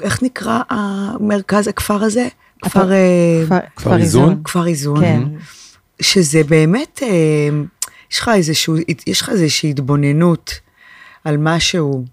[0.02, 2.28] איך נקרא המרכז הכפר הזה?
[2.62, 4.42] כפר, אה, כפר- כפר איזון?
[4.44, 5.00] כפר איזון.
[5.00, 5.22] כן.
[6.02, 7.10] שזה באמת, אה,
[8.12, 8.76] יש לך איזשהו,
[9.08, 10.60] יש לך איזושהי התבוננות
[11.24, 12.06] על משהו,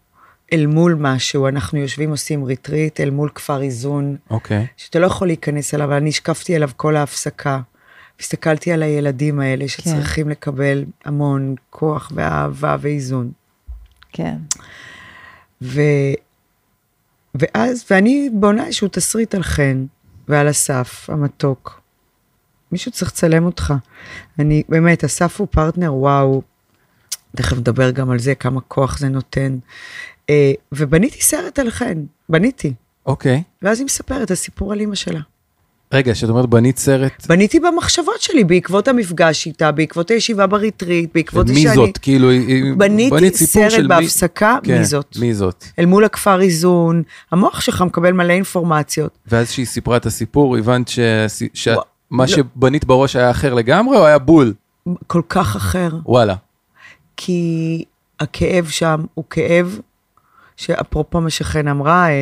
[0.53, 1.49] אל מול משהו.
[1.49, 4.67] אנחנו יושבים, עושים retreat אל מול כפר איזון, אוקיי.
[4.77, 7.61] שאתה לא יכול להיכנס אליו, אבל אני השקפתי אליו כל ההפסקה.
[8.21, 13.31] הסתכלתי על הילדים האלה שצריכים לקבל המון כוח ואהבה ואיזון.
[14.13, 14.37] כן.
[15.63, 15.81] ו...
[17.35, 19.87] ואז, ואני בונה איזשהו תסריט על חן
[20.29, 21.81] ועל אסף המתוק.
[22.73, 23.75] מישהו צריך לצלם אותך.
[24.39, 26.43] אני, באמת, אסף הוא פרטנר, וואו,
[27.37, 29.59] תכף נדבר גם על זה, כמה כוח זה נותן.
[30.31, 31.99] אה, ובניתי סרט על חן,
[32.29, 32.73] בניתי.
[33.07, 33.43] אוקיי.
[33.63, 35.21] ואז היא מספרת את הסיפור על אימא שלה.
[35.93, 41.47] רגע, כשאת אומרת בנית סרט, בניתי במחשבות שלי, בעקבות המפגש איתה, בעקבות הישיבה בריטריט, בעקבות
[41.49, 41.75] זה מי שאני...
[41.75, 41.99] זאת?
[41.99, 42.29] כאילו,
[42.77, 45.17] בניתי בנית סיפור סרט של מי- בהפסקה, כן, מי זאת?
[45.21, 45.65] מי זאת?
[45.79, 49.19] אל מול הכפר איזון, המוח שלך מקבל מלא אינפורמציות.
[49.27, 50.99] ואז שהיא סיפרה את הסיפור, הבנת ש-
[51.55, 52.29] ש- וואו, מה לא.
[52.29, 54.55] שבנית בראש היה אחר לגמרי, או היה בול?
[55.07, 56.35] כל כך אחר, וואלה.
[57.17, 57.85] כי
[58.21, 59.79] הכאב שם הוא כאב,
[60.59, 62.15] שאפרופו מה שחן אמרה, אה,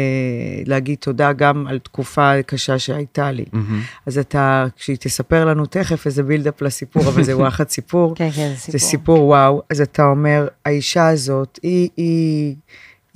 [0.66, 3.44] להגיד תודה גם על תקופה קשה שהייתה לי.
[3.52, 3.80] מהמם.
[4.06, 8.14] אז אתה, כשהיא תספר לנו תכף איזה בילדאפ לסיפור, אבל זה וואחד סיפור.
[8.16, 8.72] כן, כן, זה סיפור.
[8.72, 12.54] זה סיפור וואו, אז אתה אומר, האישה הזאת, היא, היא,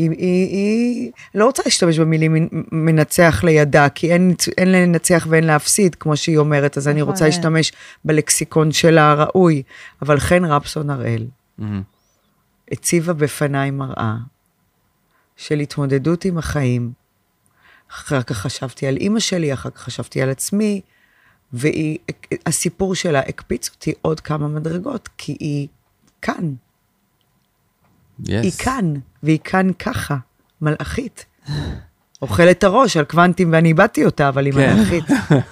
[0.00, 5.44] היא, היא, היא לא רוצה להשתמש במילים מנ- מנצח לידה, כי אין, אין לנצח ואין
[5.44, 7.32] להפסיד, כמו שהיא אומרת, אז אני נכון, רוצה אין.
[7.34, 7.72] להשתמש
[8.04, 9.62] בלקסיקון שלה הראוי.
[10.02, 11.26] אבל חן רפסון הראל.
[12.72, 14.14] הציבה בפניי מראה
[15.36, 16.92] של התמודדות עם החיים.
[17.90, 20.80] אחר כך חשבתי על אימא שלי, אחר כך חשבתי על עצמי,
[21.52, 25.68] והסיפור שלה הקפיץ אותי עוד כמה מדרגות, כי היא
[26.22, 26.54] כאן.
[28.22, 28.30] Yes.
[28.42, 30.16] היא כאן, והיא כאן ככה,
[30.62, 31.24] מלאכית.
[32.22, 34.74] אוכלת הראש על קוונטים ואני איבדתי אותה, אבל היא כן.
[34.76, 35.04] מלאכית.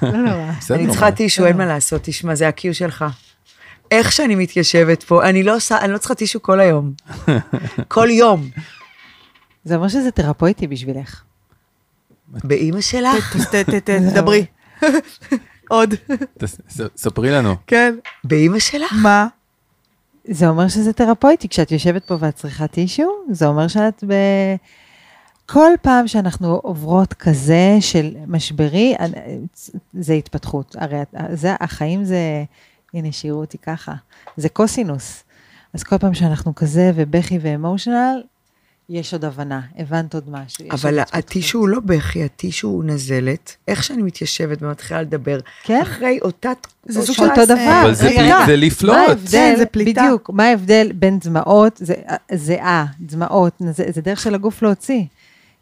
[0.03, 0.53] לא נורא.
[0.59, 0.77] בסדר.
[0.77, 3.05] אני צריכה טישו, אין מה לעשות, תשמע, זה ה-Q שלך.
[3.91, 6.93] איך שאני מתיישבת פה, אני לא אני לא צריכה טישו כל היום.
[7.89, 8.49] כל יום.
[9.65, 11.23] זה אומר שזה תרפויטי בשבילך.
[12.29, 13.37] באימא שלך?
[13.37, 14.45] ת- ת- ת- ת- דברי.
[15.69, 15.95] עוד.
[16.97, 17.57] ספרי לנו.
[17.67, 17.95] כן.
[18.25, 18.93] באימא שלך?
[19.03, 19.27] מה?
[20.25, 21.49] זה אומר שזה תרפויטי.
[21.49, 24.13] כשאת יושבת פה ואת צריכה טישו, זה אומר שאת ב...
[25.47, 28.95] כל פעם שאנחנו עוברות כזה של משברי,
[29.93, 30.77] זה התפתחות.
[30.79, 30.99] הרי
[31.33, 32.45] זה, החיים זה,
[32.95, 33.95] הנה, שיראו אותי ככה,
[34.37, 35.25] זה קוסינוס.
[35.75, 38.23] אז כל פעם שאנחנו כזה ובכי ואמושיונל,
[38.91, 40.65] יש עוד הבנה, הבנת עוד משהו.
[40.71, 40.99] אבל.
[41.13, 43.57] הטישו הוא לא בכי, הטישו הוא נזלת.
[43.69, 45.81] איך שאני מתיישבת ומתחילה לדבר, כן.
[45.83, 46.51] אחרי אותה...
[46.87, 47.81] זה סוג של אותו דבר.
[47.83, 48.47] אבל זה רגע, פלי- רגע.
[48.47, 48.97] זה לפלוט.
[48.97, 50.03] מה ההבדל, כן, זה פליטה.
[50.03, 51.95] בדיוק, מה ההבדל בין דמעות, זה
[52.35, 55.03] זיעה, דמעות, זה, זה דרך של הגוף להוציא.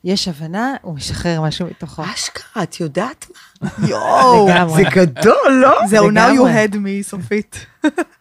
[0.06, 2.02] יש הבנה, הוא משחרר משהו מתוכו.
[2.14, 3.26] אשכרה, את יודעת
[3.62, 3.68] מה?
[3.88, 4.48] יואו.
[4.76, 5.78] זה גדול, לא?
[5.88, 6.40] זהו, now you
[6.70, 7.66] had me, סופית.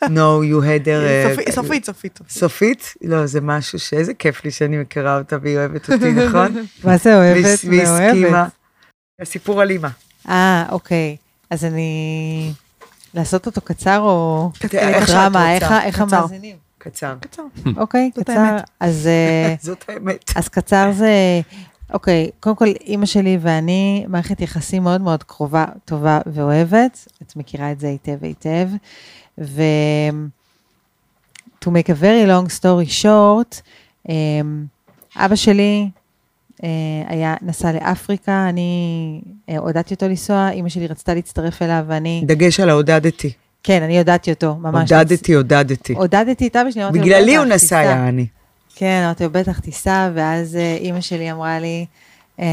[0.03, 0.07] No,
[0.41, 1.31] you had her...
[1.31, 2.19] סופית, סופית, סופית.
[2.29, 2.93] סופית?
[3.01, 6.65] לא, זה משהו שאיזה כיף לי שאני מכירה אותה והיא אוהבת אותי, נכון?
[6.83, 8.27] מה זה אוהבת והיא- והיא הסכימה.
[8.29, 8.51] ואוהבת?
[9.21, 9.87] הסיפור על אימא.
[10.29, 11.15] אה, אוקיי.
[11.49, 12.51] אז אני...
[13.13, 15.27] לעשות אותו קצר או איך שאת דרמה?
[15.27, 15.51] רוצה.
[15.51, 16.17] איך ה- איך קצר.
[16.17, 16.55] המאזינים?
[16.77, 17.15] קצר.
[17.19, 17.43] קצר.
[17.77, 18.57] אוקיי, קצר.
[18.79, 19.07] אז...
[19.07, 20.31] אה, זאת האמת.
[20.35, 21.09] אז קצר זה,
[21.95, 27.07] אוקיי, קודם כל, אימא שלי ואני, מערכת יחסים מאוד מאוד קרובה, טובה ואוהבת.
[27.21, 28.69] את מכירה את זה היטב היטב.
[29.41, 29.61] ו...
[31.65, 33.61] to make a very long story short,
[34.09, 34.65] אמ,
[35.15, 35.89] אבא שלי
[36.63, 36.69] אה,
[37.07, 42.59] היה, נסע לאפריקה, אני אה, עודדתי אותו לנסוע, אימא שלי רצתה להצטרף אליו, ואני, דגש
[42.59, 43.31] על העודדתי.
[43.63, 44.91] כן, אני עודדתי אותו, ממש.
[44.91, 45.93] עודדתי, עודדתי.
[45.93, 48.27] עודדתי את אבא שלי, אמרתי לו, בגללי הוא "בטח, נסע, תיסע." יעני.
[48.75, 51.85] כן, אמרתי לו, בטח תיסע, ואז אה, אימא שלי אמרה לי,
[52.39, 52.45] אמ,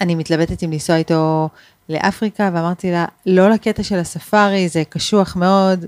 [0.00, 1.48] אני מתלבטת אם לנסוע איתו
[1.88, 5.84] לאפריקה, ואמרתי לה, לא לקטע של הספארי, זה קשוח מאוד,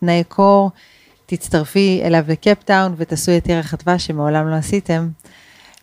[0.00, 0.70] תנאי קור,
[1.26, 5.08] תצטרפי אליו לקפטאון ותעשו את ירח הדבש שמעולם לא עשיתם.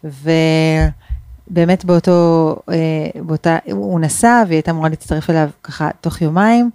[0.03, 6.70] ובאמת באותו, אה, באותה, הוא נסע והיא הייתה אמורה להצטרף אליו ככה תוך יומיים.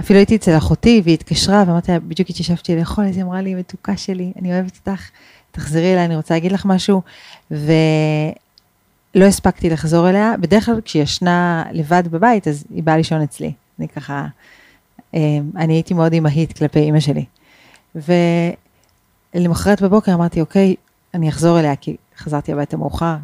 [0.00, 3.54] אפילו הייתי אצל אחותי והיא התקשרה ואמרתי לה, בדיוק התיישבתי לאכול, אז היא אמרה לי,
[3.54, 5.10] מתוקה שלי, אני אוהבת אותך,
[5.50, 7.02] תחזרי אליי, אני רוצה להגיד לך משהו.
[7.50, 7.66] ולא
[9.14, 13.52] הספקתי לחזור אליה, בדרך כלל כשהיא ישנה לבד בבית, אז היא באה לישון אצלי.
[13.78, 14.26] אני ככה,
[15.14, 17.24] אה, אני הייתי מאוד אימהית כלפי אימא שלי.
[19.34, 20.74] ולמחרת בבוקר אמרתי, אוקיי,
[21.14, 23.16] אני אחזור אליה, כי חזרתי הביתה מאוחר.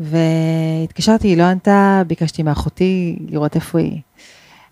[0.00, 4.00] והתקשרתי, היא לא ענתה, ביקשתי מאחותי לראות איפה היא.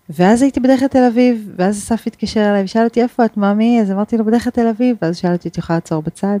[0.09, 3.81] ואז הייתי בדרך לתל אביב, ואז אסף התקשר אליי ושאל אותי, איפה את, מאמי?
[3.81, 6.37] אז אמרתי לו, בדרך לתל אביב, ואז שאל אותי, את יכולה לעצור בצד?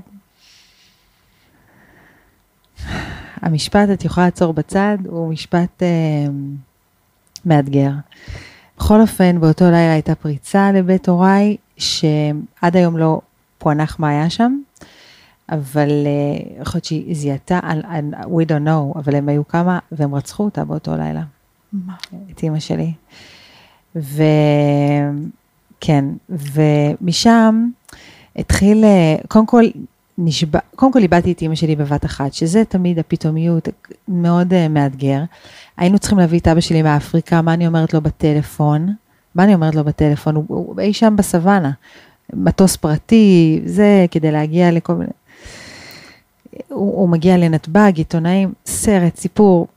[3.41, 5.87] המשפט, את יכולה לעצור בצד, הוא משפט אה,
[7.45, 7.91] מאתגר.
[8.77, 13.21] בכל אופן, באותו לילה הייתה פריצה לבית הוריי, שעד היום לא
[13.57, 14.59] פוענח מה היה שם,
[15.49, 17.59] אבל אה, יכול להיות שהיא זיהתה,
[18.23, 21.23] we don't know, אבל הם היו כמה, והם רצחו אותה באותו לילה.
[21.73, 21.93] מה?
[22.31, 22.93] את אימא שלי.
[23.95, 25.25] וכן,
[26.29, 27.67] ומשם
[28.35, 29.63] התחיל, אה, קודם כל,
[30.17, 33.67] נשבע, קודם כל איבדתי את אימא שלי בבת אחת, שזה תמיד הפתאומיות
[34.07, 35.19] מאוד uh, מאתגר.
[35.77, 38.93] היינו צריכים להביא את אבא שלי מאפריקה, מה אני אומרת לו בטלפון?
[39.35, 40.35] מה אני אומרת לו בטלפון?
[40.35, 41.71] הוא, הוא אי שם בסוואנה.
[42.33, 45.11] מטוס פרטי, זה כדי להגיע לכל מיני...
[46.69, 49.67] הוא, הוא מגיע לנתב"ג, עיתונאים, סרט, סיפור.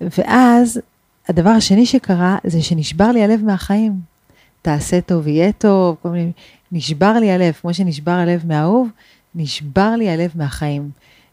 [0.00, 0.80] ואז
[1.28, 4.00] הדבר השני שקרה זה שנשבר לי הלב מהחיים.
[4.62, 6.32] תעשה טוב, יהיה טוב, כל מיני...
[6.72, 8.88] נשבר לי הלב, כמו שנשבר הלב מהאהוב,
[9.34, 10.90] נשבר לי הלב מהחיים.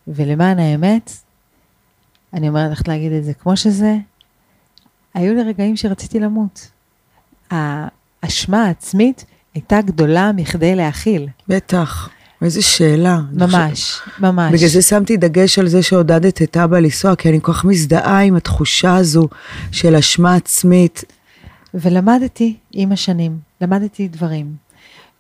[0.07, 1.11] ולמען האמת,
[2.33, 3.95] אני אומרת, הולכת להגיד את זה כמו שזה,
[5.13, 6.71] היו לי רגעים שרציתי למות.
[7.51, 11.27] האשמה העצמית הייתה גדולה מכדי להכיל.
[11.47, 12.09] בטח.
[12.45, 13.19] איזה שאלה.
[13.31, 14.53] ממש, ממש.
[14.53, 18.19] בגלל זה שמתי דגש על זה שעודדת את אבא לנסוע, כי אני כל כך מזדהה
[18.19, 19.27] עם התחושה הזו
[19.71, 21.03] של אשמה עצמית.
[21.73, 24.55] ולמדתי עם השנים, למדתי דברים.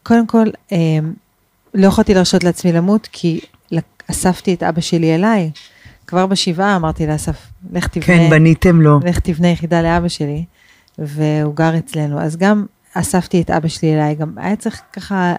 [0.03, 0.77] קודם כל, אה,
[1.73, 3.39] לא יכולתי להרשות לעצמי למות, כי
[4.11, 5.51] אספתי את אבא שלי אליי.
[6.07, 8.99] כבר בשבעה אמרתי לאסף, לך תבנה, כן, בניתם לו.
[9.03, 10.45] לך תבנה יחידה לאבא שלי,
[10.97, 12.21] והוא גר אצלנו.
[12.21, 15.35] אז גם אספתי את אבא שלי אליי, גם היה צריך ככה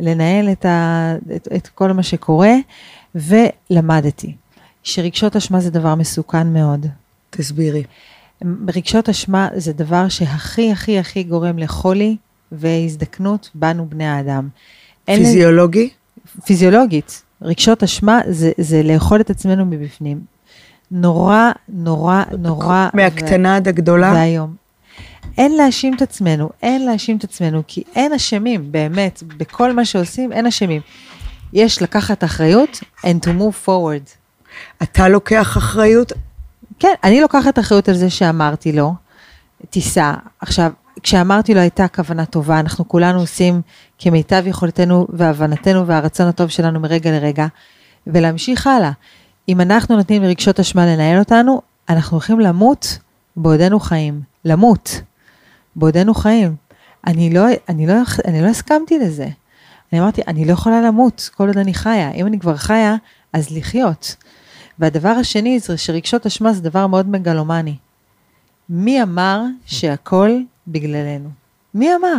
[0.00, 2.52] לנהל את, ה, את, את כל מה שקורה,
[3.14, 4.34] ולמדתי
[4.82, 6.86] שרגשות אשמה זה דבר מסוכן מאוד.
[7.30, 7.82] תסבירי.
[8.68, 12.16] רגשות אשמה זה דבר שהכי הכי הכי גורם לחולי
[12.52, 14.48] והזדקנות בנו בני האדם.
[15.04, 15.90] פיזיולוגי?
[16.44, 20.20] פיזיולוגית, רגשות אשמה זה, זה לאכול את עצמנו מבפנים.
[20.90, 22.88] נורא, נורא, נורא.
[22.94, 24.12] מהקטנה עד הגדולה?
[24.12, 24.54] והיום.
[25.38, 30.32] אין להאשים את עצמנו, אין להאשים את עצמנו, כי אין אשמים, באמת, בכל מה שעושים
[30.32, 30.80] אין אשמים.
[31.52, 34.10] יש לקחת אחריות and to move forward.
[34.82, 36.12] אתה לוקח אחריות?
[36.78, 38.94] כן, אני לוקחת אחריות על זה שאמרתי לו,
[39.70, 40.14] תיסע.
[40.40, 40.72] עכשיו,
[41.02, 43.60] כשאמרתי לו הייתה כוונה טובה, אנחנו כולנו עושים
[43.98, 47.46] כמיטב יכולתנו והבנתנו והרצון הטוב שלנו מרגע לרגע,
[48.06, 48.90] ולהמשיך הלאה.
[49.48, 52.98] אם אנחנו נותנים לרגשות אשמה לנהל אותנו, אנחנו הולכים למות
[53.36, 54.20] בעודנו חיים.
[54.44, 55.00] למות
[55.78, 56.56] בעודנו חיים.
[57.06, 59.28] אני לא, אני לא, אני לא הסכמתי לזה.
[59.92, 62.10] אני אמרתי, אני לא יכולה למות כל עוד אני חיה.
[62.10, 62.96] אם אני כבר חיה,
[63.32, 64.16] אז לחיות.
[64.78, 67.76] והדבר השני זה שרגשות אשמה זה דבר מאוד מגלומני.
[68.68, 70.30] מי אמר שהכל
[70.66, 71.28] בגללנו?
[71.74, 72.18] מי אמר?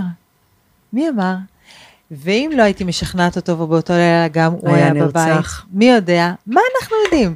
[0.93, 1.35] מי אמר?
[2.11, 5.63] ואם לא הייתי משכנעת אותו ובאותו לילה גם הוא היה היה נרצח.
[5.63, 6.33] בבית, מי יודע?
[6.47, 7.35] מה אנחנו יודעים?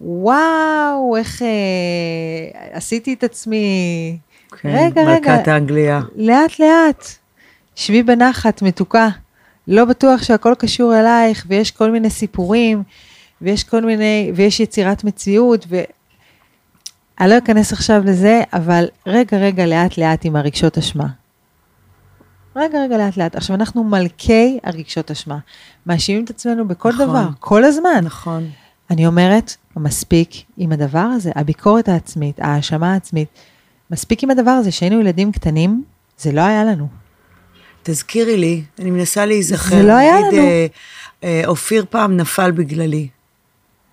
[0.00, 1.48] וואו, איך אה,
[2.72, 4.18] עשיתי את עצמי.
[4.64, 6.00] רגע, רגע, מלכת האנגליה.
[6.16, 7.06] לאט לאט.
[7.74, 9.08] שבי בנחת, מתוקה.
[9.68, 12.82] לא בטוח שהכל קשור אלייך, ויש כל מיני סיפורים,
[13.42, 15.80] ויש כל מיני, ויש יצירת מציאות, ו...
[17.20, 21.06] אני לא אכנס עכשיו לזה, אבל רגע, רגע, לאט לאט עם הרגשות אשמה.
[22.56, 23.36] רגע, רגע, לאט לאט.
[23.36, 25.38] עכשיו, אנחנו מלכי הרגשות אשמה.
[25.86, 27.06] מאשימים את עצמנו בכל נכון.
[27.06, 28.00] דבר, כל הזמן.
[28.02, 28.50] נכון.
[28.90, 33.28] אני אומרת, מספיק עם הדבר הזה, הביקורת העצמית, ההאשמה העצמית,
[33.92, 35.82] מספיק עם הדבר הזה, שהיינו ילדים קטנים,
[36.18, 36.88] זה לא היה לנו.
[37.82, 39.76] תזכירי לי, אני מנסה להיזכר.
[39.76, 40.42] זה לא היה נגיד, לנו.
[40.42, 40.66] אה,
[41.24, 43.08] אה, אופיר פעם נפל בגללי.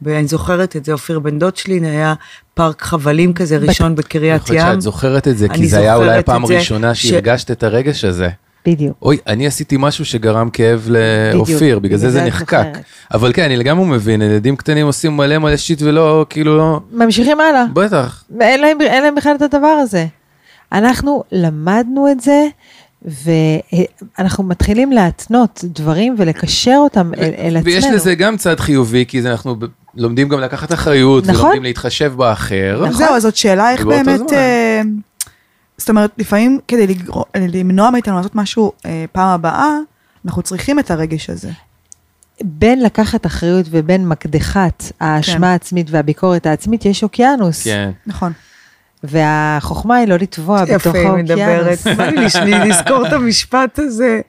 [0.01, 2.13] ואני זוכרת את זה, אופיר בן דוד שלי, היה
[2.53, 4.61] פארק חבלים כזה ראשון בקריית אני חושב ים.
[4.61, 8.29] שאת זוכרת את זה, כי אני זה היה אולי הפעם הראשונה שהרגשת את הרגש הזה.
[8.71, 8.97] בדיוק.
[9.01, 10.89] אוי, אני עשיתי משהו שגרם כאב
[11.33, 12.65] לאופיר, בגלל זה בגלל זה זה נחקק.
[12.67, 12.83] זוכרת.
[13.13, 17.39] אבל כן, אני לגמרי מבין, ילדים קטנים עושים מלא מלא שיט ולא, כאילו לא, ממשיכים
[17.39, 17.65] הלאה.
[17.73, 18.23] בטח.
[18.41, 20.05] אין להם, אין להם בכלל את הדבר הזה.
[20.71, 22.47] אנחנו למדנו את זה,
[23.05, 27.75] ואנחנו מתחילים להתנות דברים ולקשר אותם אל, אל עצמנו.
[27.75, 29.55] ויש לזה גם צד חיובי, כי זה אנחנו
[29.95, 31.41] לומדים גם לקחת אחריות, נכון.
[31.41, 32.77] ולומדים להתחשב באחר.
[32.81, 32.93] נכון.
[32.93, 34.37] זהו, אז זאת שאלה איך באמת, זמן.
[34.37, 34.81] אה,
[35.79, 39.77] זאת אומרת, לפעמים כדי לגר- למנוע מאיתנו לעשות משהו אה, פעם הבאה,
[40.25, 41.49] אנחנו צריכים את הרגש הזה.
[42.43, 45.43] בין לקחת אחריות ובין מקדחת האשמה כן.
[45.43, 47.63] העצמית והביקורת העצמית, יש אוקיינוס.
[47.63, 47.91] כן.
[48.07, 48.31] נכון.
[49.03, 51.77] והחוכמה היא לא לטבוע בתוך יפה, היא מדברת.
[51.87, 52.35] האוקיינוס.
[52.35, 54.21] בא לי לזכור את המשפט הזה.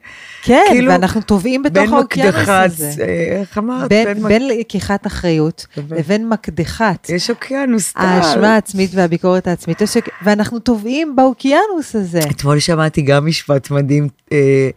[0.43, 2.91] כן, כאילו, ואנחנו טובעים בתוך בין האוקיינוס מקדחת, הזה.
[3.03, 3.89] אה, איך אמרת?
[3.89, 7.99] בין, מק- בין לקיחת אחריות לבין- לבין מקדחת יש אוקיינוס, טל.
[8.01, 12.19] האשמה העצמית והביקורת העצמית, יש- ואנחנו טובעים באוקיינוס הזה.
[12.31, 14.07] אתמול שמעתי גם משפט מדהים.
[14.31, 14.69] אה,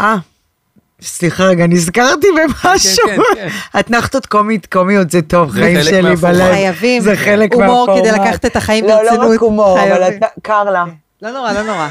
[0.00, 0.16] אה,
[1.02, 3.06] סליחה רגע, נזכרתי במשהו.
[3.06, 3.48] כן, כן,
[3.80, 6.16] אתנחתות קומית, קומיות זה טוב, זה חיים שלי.
[6.16, 6.50] בלב.
[6.52, 8.02] חייבים זה חלק הומור מהפורמט.
[8.08, 9.26] כדי לקחת את החיים לא, ברצינות.
[9.28, 10.20] לא רק הומור, אבל חייבים.
[11.22, 11.88] לא נורא, לא נורא.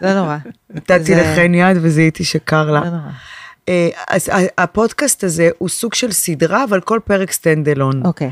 [0.00, 0.36] לא נורא.
[0.70, 2.80] נתתי לחן יד וזיהיתי שקר לה.
[2.80, 3.10] לא נורא.
[3.68, 8.02] אה, אז ה- הפודקאסט הזה הוא סוג של סדרה, אבל כל פרק stand alone.
[8.06, 8.30] אוקיי.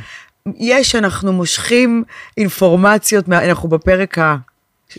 [0.56, 2.04] יש, אנחנו מושכים
[2.36, 4.18] אינפורמציות, אנחנו בפרק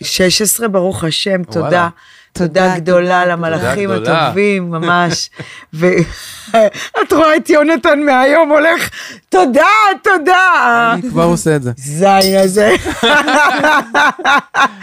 [0.01, 1.59] ה-16, ברוך השם, תודה.
[1.59, 1.89] וואלה.
[2.37, 3.91] תודה תודה, גדולה למלאכים.
[3.91, 5.29] הטובים, ממש.
[5.73, 8.89] ואת רואה את יונתן מהיום הולך,
[9.29, 9.67] תודה,
[10.03, 10.93] תודה.
[10.93, 11.71] אני כבר עושה את זה.
[11.77, 12.75] זין הזה.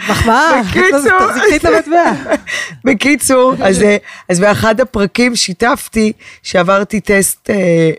[0.09, 0.61] מחמאה.
[0.63, 1.27] בקיצור.
[1.27, 2.11] תחזיקי את המטבע.
[2.85, 3.97] בקיצור, אז, אה,
[4.29, 7.89] אז באחד הפרקים שיתפתי שעברתי טסט אה,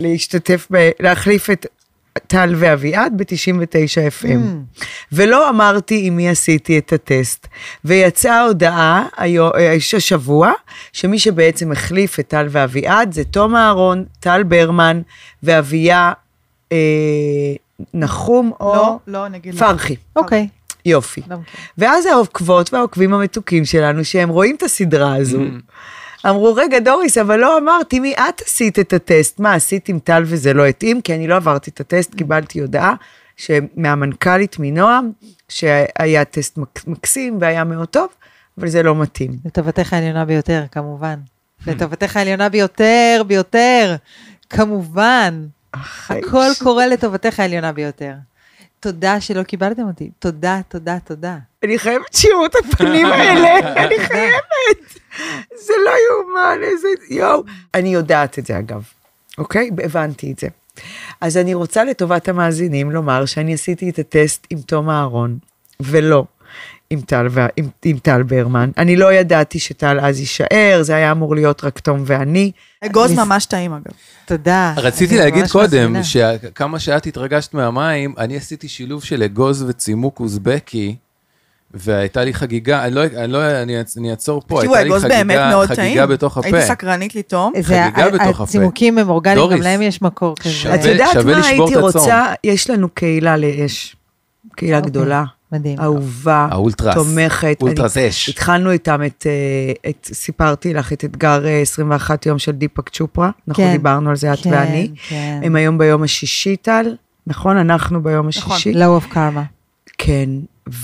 [0.00, 0.68] להשתתף,
[1.00, 1.66] להחליף את
[2.26, 4.26] טל ואביעד ב-99 FM.
[5.12, 7.46] ולא אמרתי עם מי עשיתי את הטסט.
[7.84, 10.52] ויצאה הודעה היום, אה, השבוע,
[10.92, 15.00] שמי שבעצם החליף את טל ואביעד זה תום אהרון, טל ברמן
[15.42, 16.12] ואביה
[16.72, 16.76] אה,
[17.94, 19.52] נחום או לא, לא.
[19.58, 19.96] פרחי.
[20.16, 20.48] אוקיי.
[20.86, 21.20] יופי.
[21.30, 21.54] לא מכיר.
[21.78, 25.40] ואז העוקבות והעוקבים המתוקים שלנו, שהם רואים את הסדרה הזו,
[26.28, 29.40] אמרו, רגע, דוריס, אבל לא אמרת, מי את עשית את הטסט?
[29.40, 31.00] מה, עשית עם טל וזה לא התאים?
[31.00, 32.94] כי אני לא עברתי את הטסט, קיבלתי הודעה
[33.76, 35.12] מהמנכ"לית מנועם,
[35.48, 38.08] שהיה טסט מק- מקסים והיה מאוד טוב,
[38.58, 39.30] אבל זה לא מתאים.
[39.44, 41.14] לטובתך העליונה ביותר, כמובן.
[41.66, 43.96] לטובתך העליונה ביותר, ביותר.
[44.50, 48.12] כמובן, הכל קורה לטובתך העליונה ביותר.
[48.84, 50.10] תודה שלא קיבלתם אותי.
[50.18, 51.36] תודה, תודה, תודה.
[51.62, 54.98] אני חייבת שיראו את הפנים האלה, אני חייבת.
[55.66, 57.42] זה לא יאומן, איזה יואו.
[57.74, 58.82] אני יודעת את זה אגב,
[59.38, 59.70] אוקיי?
[59.84, 60.48] הבנתי את זה.
[61.20, 65.38] אז אני רוצה לטובת המאזינים לומר שאני עשיתי את הטסט עם תום אהרון,
[65.80, 66.24] ולא
[66.90, 68.70] עם טל, ו- עם, עם טל ברמן.
[68.78, 72.50] אני לא ידעתי שטל אז יישאר, זה היה אמור להיות רק תום ואני.
[72.84, 73.92] אגוז אני- ממש טעים אגב.
[74.26, 74.74] תודה.
[74.76, 76.02] רציתי להגיד קודם.
[76.02, 80.96] שכמה שאת התרגשת מהמים, אני עשיתי שילוב של אגוז וצימוק אוזבקי,
[81.76, 85.36] והייתה לי חגיגה, אני לא, אני לא, אני אני אעצור פה, הייתה לי אגוז באמת
[85.36, 85.88] חגיגה, מאוד טעים.
[85.88, 86.46] חגיגה בתוך הפה.
[86.46, 87.52] הייתי סקרנית לטעום.
[87.62, 88.42] חגיגה בתוך הפה.
[88.44, 89.60] הצימוקים הם אורגניים, גם.
[89.62, 90.74] להם יש מקור כזה.
[90.74, 91.76] את יודעת מה הייתי.
[91.76, 92.26] רוצה?
[92.44, 93.96] יש לנו קהילה לאש.
[94.56, 94.90] קהילה אוקיי.
[94.90, 95.80] גדולה, מדהים.
[95.80, 96.94] אהובה, האולטרס.
[96.94, 97.58] תומכת.
[97.62, 98.28] אולטרס אש.
[98.28, 103.30] התחלנו איתם את, אה, את, סיפרתי לך, את אתגר אה, 21 יום של דיפק צ'ופרה.
[103.48, 103.72] אנחנו כן.
[103.72, 104.90] דיברנו על זה, את כן, ואני.
[105.08, 105.40] כן.
[105.42, 107.56] הם היום ביום השישי, טל, נכון?
[107.56, 108.72] אנחנו ביום השישי.
[108.72, 109.40] Low of karma.
[109.98, 110.28] כן,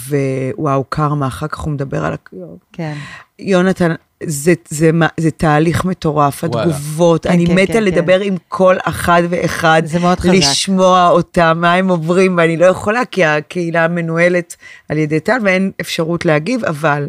[0.08, 2.14] ווואו, קרמה, אחר כך הוא מדבר על...
[2.72, 2.94] כן.
[3.38, 3.94] יונתן,
[4.26, 6.62] זה, זה, מה- זה תהליך מטורף, וואלה.
[6.62, 10.32] התגובות, כן, אני כן, מתה כן, לדבר עם כל אחד ואחד, זה מאוד חזק.
[10.32, 14.56] לשמוע אותם, מה הם עוברים, ואני לא יכולה, כי הקהילה מנוהלת
[14.88, 17.08] על ידי טל, ואין אפשרות להגיב, אבל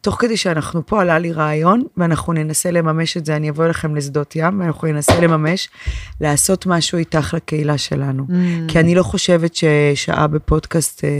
[0.00, 3.96] תוך כדי שאנחנו פה, עלה לי רעיון, ואנחנו ננסה לממש את זה, אני אבוא אליכם
[3.96, 5.68] לשדות ים, ואנחנו ננסה לממש,
[6.20, 8.24] לעשות משהו איתך לקהילה שלנו.
[8.28, 8.32] Mm.
[8.68, 11.04] כי אני לא חושבת ששעה בפודקאסט...
[11.04, 11.10] אה,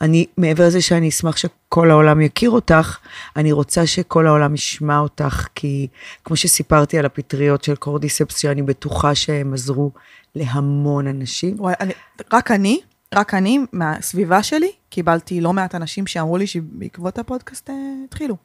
[0.00, 2.98] אני, מעבר לזה שאני אשמח שכל העולם יכיר אותך,
[3.36, 5.88] אני רוצה שכל העולם ישמע אותך, כי
[6.24, 9.90] כמו שסיפרתי על הפטריות של קורדיספס, שאני בטוחה שהם עזרו
[10.34, 11.56] להמון אנשים.
[11.58, 11.92] וואי, אני,
[12.32, 12.80] רק אני,
[13.14, 17.74] רק אני, מהסביבה שלי, קיבלתי לא מעט אנשים שאמרו לי שבעקבות הפודקאסט אה,
[18.04, 18.36] התחילו.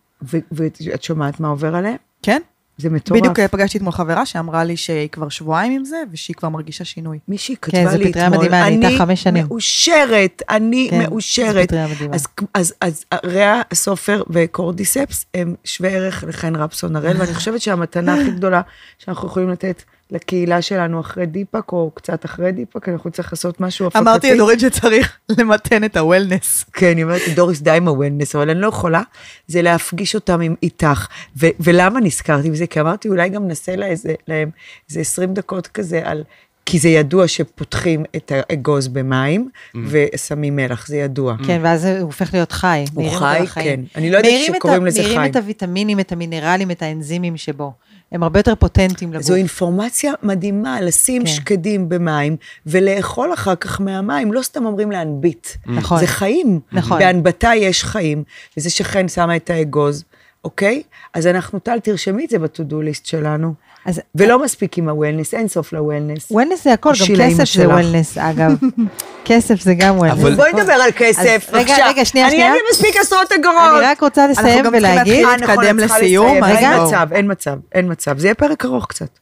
[0.51, 1.97] ואת שומעת מה עובר עליהם?
[2.23, 2.41] כן?
[2.79, 3.19] זה מטורף.
[3.19, 6.85] בדיוק אה, פגשתי אתמול חברה שאמרה לי שהיא כבר שבועיים עם זה, ושהיא כבר מרגישה
[6.85, 7.19] שינוי.
[7.27, 11.73] מישהי כן, כתבה זו לי אתמול, מדהימה, אני שנים." מאושרת, אני כן, מאושרת.
[12.11, 18.13] אז, אז, אז ריישי סופר וקורדיספס הם שווה ערך לחן רפסון הראל, ואני חושבת שהמתנה
[18.13, 18.61] הכי גדולה
[18.97, 23.87] שאנחנו יכולים לתת לקהילה שלנו אחרי דיפאק, או קצת אחרי דיפאק, אנחנו נצטרך לעשות משהו
[23.87, 23.99] הפקתי.
[24.03, 26.65] אמרתי לדורין שצריך למתן את ה wellness.
[26.73, 29.01] כן, היא אומרת דורין, די עם ה wellness, אבל אני לא יכולה,
[29.47, 31.07] זה להפגיש אותם עם, איתך.
[31.39, 32.67] ו- ולמה נזכרתי בזה?
[32.67, 34.49] כי אמרתי, אולי גם נעשה לה איזה, להם
[34.89, 36.23] איזה 20 דקות כזה על...
[36.65, 39.49] כי זה ידוע שפותחים את האגוז במים
[39.87, 41.35] ושמים מלח, זה ידוע.
[41.47, 42.85] כן, ואז הוא הופך להיות חי.
[42.93, 43.39] הוא חי.
[43.63, 43.79] כן.
[43.95, 45.25] אני לא יודעת שקוראים ה- לזה חי.
[45.29, 47.73] את הוויטמינים, את המינרלים, את האנזימים שבו.
[48.11, 49.25] הם הרבה יותר פוטנטים לגוף.
[49.25, 51.27] זו אינפורמציה מדהימה, לשים כן.
[51.27, 55.47] שקדים במים ולאכול אחר כך מהמים, לא סתם אומרים להנביט.
[55.65, 55.99] נכון.
[55.99, 56.59] זה חיים.
[56.71, 56.99] נכון.
[56.99, 58.23] בהנבטה יש חיים,
[58.57, 60.03] וזה שחן שמה את האגוז,
[60.43, 60.83] אוקיי?
[61.13, 63.53] אז אנחנו, טל, תרשמי את זה בטודו ליסט שלנו.
[63.85, 66.31] אז ולא מספיק עם הוולנס, אין סוף לוולנס.
[66.31, 67.65] וולנס זה הכל, גם כסף זה שלך.
[67.71, 68.51] וולנס, אגב.
[69.25, 70.13] כסף זה גם וולנס.
[70.19, 71.87] אבל- בואי נדבר על כסף, אז רגע, בבקשה.
[71.87, 72.47] רגע, שנייה, אני שנייה.
[72.47, 73.57] אין לי מספיק עשרות אגורות.
[73.77, 76.43] אני רק רוצה אנחנו לסיים גם צריכים ולהגיד, להתחיל נכון, להתקדם את צריכה לסיום.
[76.43, 76.83] אז אין רגע.
[76.83, 78.17] מצב, אין מצב, אין מצב.
[78.17, 79.19] זה יהיה פרק ארוך קצת.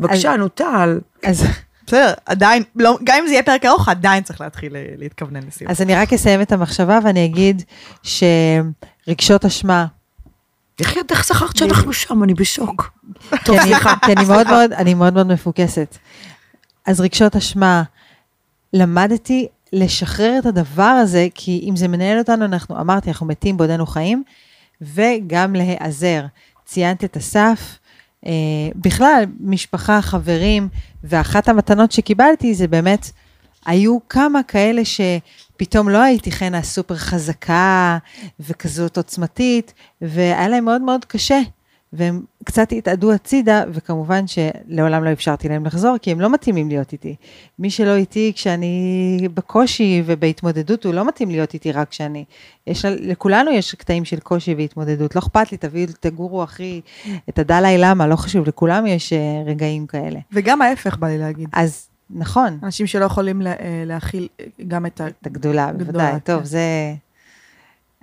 [0.00, 0.98] בבקשה, נו, טל.
[1.24, 1.44] אז
[1.86, 5.70] בסדר, עדיין, לא, גם אם זה יהיה פרק ארוך, עדיין צריך להתחיל אה, להתכוונן לסיום.
[5.70, 7.62] אז אני רק אסיים את המחשבה ואני אגיד
[8.02, 9.86] שרגשות אשמה,
[10.80, 12.24] איך איך זכרת שאנחנו שם?
[12.24, 12.90] אני בשוק.
[13.44, 13.74] כי אני,
[14.04, 15.96] כי אני מאוד מאוד, אני מאוד מאוד מפוקסת.
[16.86, 17.82] אז רגשות אשמה,
[18.72, 23.86] למדתי לשחרר את הדבר הזה, כי אם זה מנהל אותנו, אנחנו, אמרתי, אנחנו מתים בעודנו
[23.86, 24.22] חיים,
[24.80, 26.24] וגם להיעזר.
[26.64, 27.78] ציינת את אסף,
[28.26, 28.32] אה,
[28.76, 30.68] בכלל, משפחה, חברים,
[31.04, 33.10] ואחת המתנות שקיבלתי זה באמת,
[33.66, 34.84] היו כמה כאלה
[35.60, 37.98] שפתאום לא הייתי חן הסופר חזקה
[38.40, 41.40] וכזאת עוצמתית, והיה להם מאוד מאוד קשה.
[41.92, 46.92] והם קצת התאדו הצידה, וכמובן שלעולם לא אפשרתי להם לחזור, כי הם לא מתאימים להיות
[46.92, 47.14] איתי.
[47.58, 52.24] מי שלא איתי כשאני בקושי ובהתמודדות, הוא לא מתאים להיות איתי רק כשאני.
[52.66, 56.80] יש, לכולנו יש קטעים של קושי והתמודדות, לא אכפת לי, תביאו, תגורו אחי,
[57.28, 60.20] את הדלאי למה, לא חשוב, לכולם יש אה, רגעים כאלה.
[60.32, 61.48] וגם ההפך בא לי להגיד.
[61.52, 65.06] אז נכון, אנשים שלא יכולים לה- אה, להכיל אה, גם את ה...
[65.06, 66.12] את הגדולה, גדולה, בוודאי.
[66.12, 66.18] כן.
[66.18, 66.60] טוב, זה...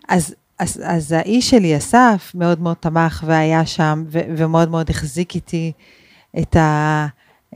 [0.07, 5.35] אז, אז, אז האיש שלי, אסף, מאוד מאוד תמך והיה שם, ו- ומאוד מאוד החזיק
[5.35, 5.71] איתי
[6.39, 7.07] את, ה-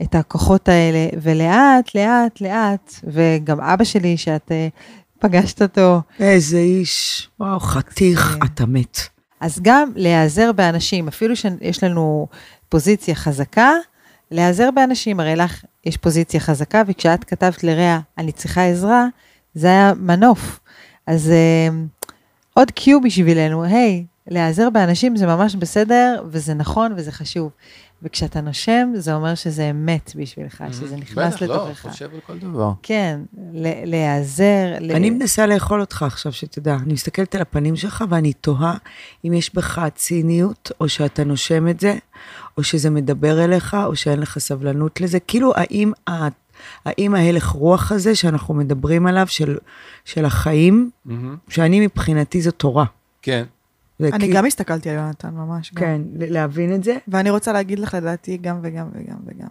[0.02, 4.68] את הכוחות האלה, ולאט, לאט, לאט, וגם אבא שלי, שאת אה,
[5.18, 7.28] פגשת אותו, איזה איש.
[7.40, 8.98] וואו, חתיך, אתה מת.
[9.40, 12.26] אז גם להיעזר באנשים, אפילו שיש לנו
[12.68, 13.70] פוזיציה חזקה,
[14.30, 19.06] להיעזר באנשים, הרי לך יש פוזיציה חזקה, וכשאת כתבת לרע, אני צריכה עזרה,
[19.54, 20.60] זה היה מנוף.
[21.06, 21.68] אז אה,
[22.54, 27.50] עוד קיו בשבילנו, היי, להיעזר באנשים זה ממש בסדר, וזה נכון וזה חשוב.
[28.02, 31.86] וכשאתה נושם, זה אומר שזה אמת בשבילך, שזה נכנס בטח, לא, לתוכך.
[31.88, 32.72] חושב על כל דבר.
[32.82, 33.20] כן,
[33.52, 34.74] ל- להיעזר.
[34.80, 36.76] ל- אני מנסה לאכול אותך עכשיו, שתדע.
[36.84, 38.74] אני מסתכלת על הפנים שלך ואני תוהה
[39.24, 41.94] אם יש בך ציניות, או שאתה נושם את זה,
[42.58, 45.20] או שזה מדבר אליך, או שאין לך סבלנות לזה.
[45.20, 45.92] כאילו, האם,
[46.84, 49.56] האם ההלך רוח הזה שאנחנו מדברים עליו, של,
[50.04, 51.36] של החיים, מהמם.
[51.48, 52.84] שאני מבחינתי זו תורה.
[53.22, 53.44] כן.
[54.12, 55.72] אני גם הסתכלתי על יונתן, ממש.
[55.76, 56.96] כן, ל- להבין את זה.
[57.08, 59.48] ואני רוצה להגיד לך, לדעתי, גם וגם וגם וגם.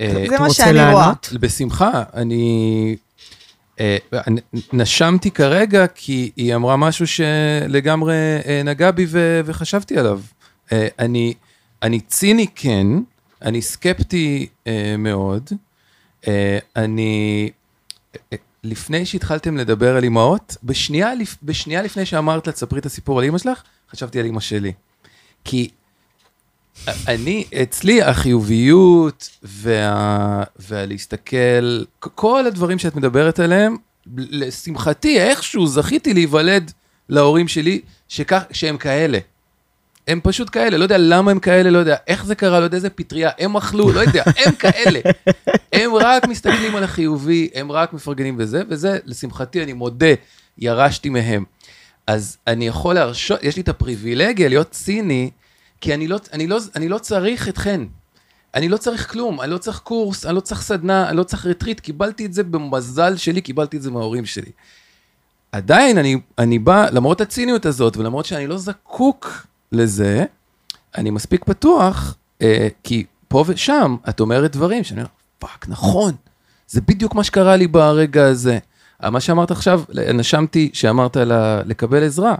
[0.00, 0.92] אה, זה מה שאני רואה.
[0.92, 1.32] לענות?
[1.40, 2.96] בשמחה, אני...
[3.80, 3.96] אה,
[4.72, 8.14] נשמתי כרגע כי היא אמרה משהו שלגמרי
[8.46, 10.20] אה, נגע בי ו- וחשבתי עליו.
[10.72, 11.34] אני,
[11.82, 12.86] אני ציני כן,
[13.42, 14.46] אני סקפטי
[14.98, 15.50] מאוד.
[16.76, 17.50] אני...
[18.64, 23.38] לפני שהתחלתם לדבר על אימהות, בשנייה, בשנייה לפני שאמרת לה, תספרי את הסיפור על אימא
[23.38, 24.72] שלך, חשבתי על אימא שלי.
[25.44, 25.68] כי
[27.08, 33.76] אני, אצלי החיוביות וה, והלהסתכל, כל הדברים שאת מדברת עליהם,
[34.16, 36.72] לשמחתי, איכשהו זכיתי להיוולד
[37.08, 39.18] להורים שלי שכך, שהם כאלה.
[40.08, 42.76] הם פשוט כאלה, לא יודע למה הם כאלה, לא יודע איך זה קרה, לא יודע
[42.76, 45.00] איזה פטריה, הם אכלו, לא יודע, הם כאלה.
[45.72, 50.14] הם רק מסתכלים על החיובי, הם רק מפרגנים בזה, וזה, לשמחתי, אני מודה,
[50.58, 51.44] ירשתי מהם.
[52.06, 55.30] אז אני יכול להרשות, יש לי את הפריבילגיה להיות ציני,
[55.80, 57.80] כי אני לא, אני לא, אני לא צריך אתכן.
[58.54, 61.46] אני לא צריך כלום, אני לא צריך קורס, אני לא צריך סדנה, אני לא צריך
[61.46, 64.50] רטריט, קיבלתי את זה במזל שלי, קיבלתי את זה מההורים שלי.
[65.52, 70.24] עדיין אני, אני בא, למרות הציניות הזאת, ולמרות שאני לא זקוק לזה,
[70.98, 76.14] אני מספיק פתוח, אה, כי פה ושם את אומרת דברים שאני אומר, fuck, נכון,
[76.68, 78.58] זה בדיוק מה שקרה לי ברגע הזה.
[79.04, 79.82] אה, מה שאמרת עכשיו,
[80.14, 82.34] נשמתי שאמרת לה, לקבל עזרה.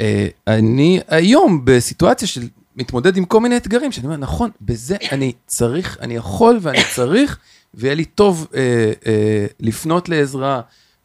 [0.00, 5.32] אה, אני היום בסיטואציה של מתמודד עם כל מיני אתגרים, שאני אומר, נכון, בזה אני
[5.46, 7.38] צריך, אני יכול ואני צריך,
[7.74, 10.60] ויהיה לי טוב אה, אה, לפנות לעזרה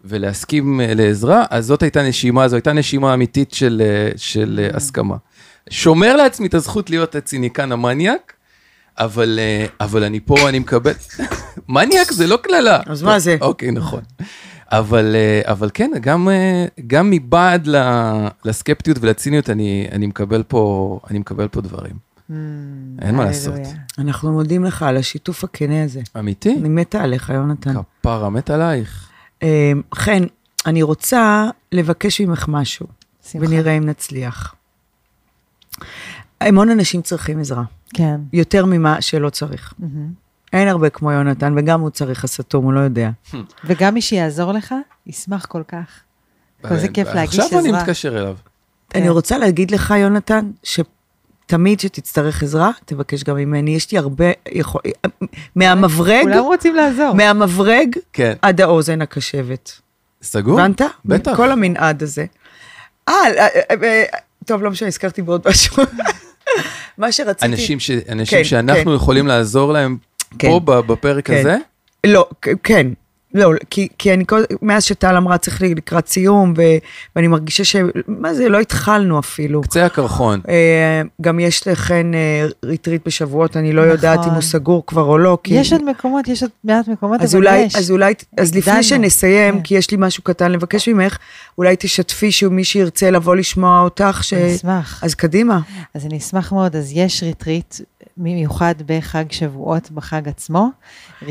[0.05, 4.77] ולהסכים אה, לעזרה, אז זאת הייתה נשימה, זו הייתה נשימה אמיתית של, אה, של אה,
[4.77, 5.15] הסכמה.
[5.69, 8.33] שומר לעצמי את הזכות להיות הציניקן המניאק,
[8.97, 9.39] אבל,
[9.79, 10.91] אבל אני פה, אני מקבל...
[11.69, 12.79] מניאק זה לא קללה.
[12.85, 13.37] אז מה זה?
[13.41, 14.01] אוקיי, נכון.
[14.71, 16.27] אבל, אבל כן, גם,
[16.87, 17.67] גם מבעד
[18.45, 21.93] לסקפטיות ולציניות, אני, אני, מקבל פה, אני מקבל פה דברים.
[22.29, 22.33] Mm,
[23.01, 23.25] אין מה.
[23.25, 23.59] לעשות.
[23.97, 26.01] אנחנו מודים לך על השיתוף הכנה הזה.
[26.19, 26.55] אמיתי?
[26.59, 27.73] אני מתה עליך, יונתן.
[28.01, 29.08] כפרה, מת עלייך.
[29.43, 30.23] אה, חן,
[30.65, 32.87] אני רוצה לבקש ממך משהו,
[33.31, 33.45] שמחה.
[33.45, 34.55] ונראה אם נצליח.
[36.41, 37.63] המון אנשים צריכים עזרה,
[37.93, 38.21] כן.
[38.33, 39.73] יותר ממה שלא צריך.
[39.79, 40.13] מהמם.
[40.53, 43.09] אין הרבה כמו יונתן, וגם הוא צריך הסתום, הוא לא יודע.
[43.65, 44.75] וגם מי שיעזור לך,
[45.07, 45.99] ישמח כל כך.
[46.63, 47.81] כזה כיף להגיש עכשיו אני עזרה.
[47.81, 48.35] מתקשר אליו.
[48.89, 48.99] כן.
[48.99, 50.51] אני רוצה להגיד לך, יונתן,
[51.49, 53.75] שתמיד שתצטרך עזרה, תבקש גם ממני.
[53.75, 54.81] יש לי הרבה יכול...
[55.55, 57.13] מהמברג, כולם רוצים לעזור.
[57.13, 58.33] מהמברג כן.
[58.41, 59.71] עד האוזן הקשבת.
[60.21, 60.59] סגור?
[60.61, 60.81] הבנת?
[61.05, 61.35] בטח.
[61.35, 62.25] כל המנעד הזה.
[63.09, 64.03] אה, אה, אה, אה,
[64.45, 65.83] טוב, לא משנה, הזכרתי בעוד משהו.
[66.97, 67.45] מה שרציתי...
[67.45, 67.91] אנשים, ש...
[68.09, 68.95] אנשים כן, שאנחנו כן.
[68.95, 69.97] יכולים לעזור להם
[70.39, 70.47] כן.
[70.47, 71.39] פה בפרק כן.
[71.39, 71.57] הזה,
[72.05, 72.29] לא,
[72.63, 72.87] כן.
[73.33, 74.41] לא, כי, כי אני כל...
[74.61, 76.61] מאז שטל אמרה צריך לי לקראת סיום, ו,
[77.15, 77.75] ואני מרגישה ש...
[78.07, 79.61] מה זה, לא התחלנו אפילו.
[79.61, 80.41] קצה הקרחון.
[80.49, 84.33] אה, גם יש לכן אה, retreat בשבועות, אני לא יודעת אם נכון.
[84.33, 85.37] הוא סגור כבר או לא.
[85.43, 85.53] כי...
[85.53, 87.75] יש עוד מקומות, יש עוד מעט מקומות, אז אבל אולי, יש.
[87.75, 88.83] אז אולי, אז לפני הגדלנו.
[88.83, 89.61] שנסיים, כן.
[89.63, 91.17] כי יש לי משהו קטן לבקש ממך,
[91.57, 94.33] אולי תשתפי שמי שירצה לבוא לשמוע אותך, ש...
[94.33, 95.03] אני אשמח.
[95.03, 95.59] אז קדימה.
[95.93, 97.75] אז אני אשמח מאוד, אז יש retreat
[98.17, 100.67] מיוחד בחג שבועות, בחג עצמו.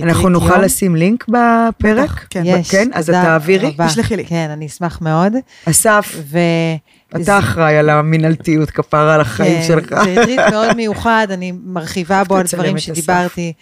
[0.02, 0.60] אנחנו נוכל יום.
[0.60, 2.10] לשים לינק בפרק?
[2.10, 2.42] בטח, כן.
[2.44, 3.76] יש, כן, אז את תעבירי?
[3.86, 4.26] תשלחי לי.
[4.26, 5.32] כן, אני אשמח מאוד.
[5.64, 6.38] אסף, ו...
[7.16, 9.88] אתה אחראי על המינהלתיות, כפרה על החיים כן, שלך.
[9.88, 12.78] זה retreat מאוד מיוחד, אני מרחיבה בו על דברים.
[12.78, 13.52] שדיברתי.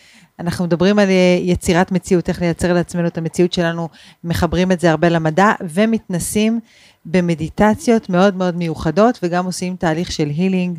[0.40, 3.88] אנחנו מדברים על אה, יצירת מציאות, איך לייצר לעצמנו את המציאות שלנו,
[4.24, 6.60] מחברים את זה הרבה למדע, ומתנסים
[7.04, 10.78] במדיטציות מאוד מאוד מיוחדות, וגם עושים תהליך של healing,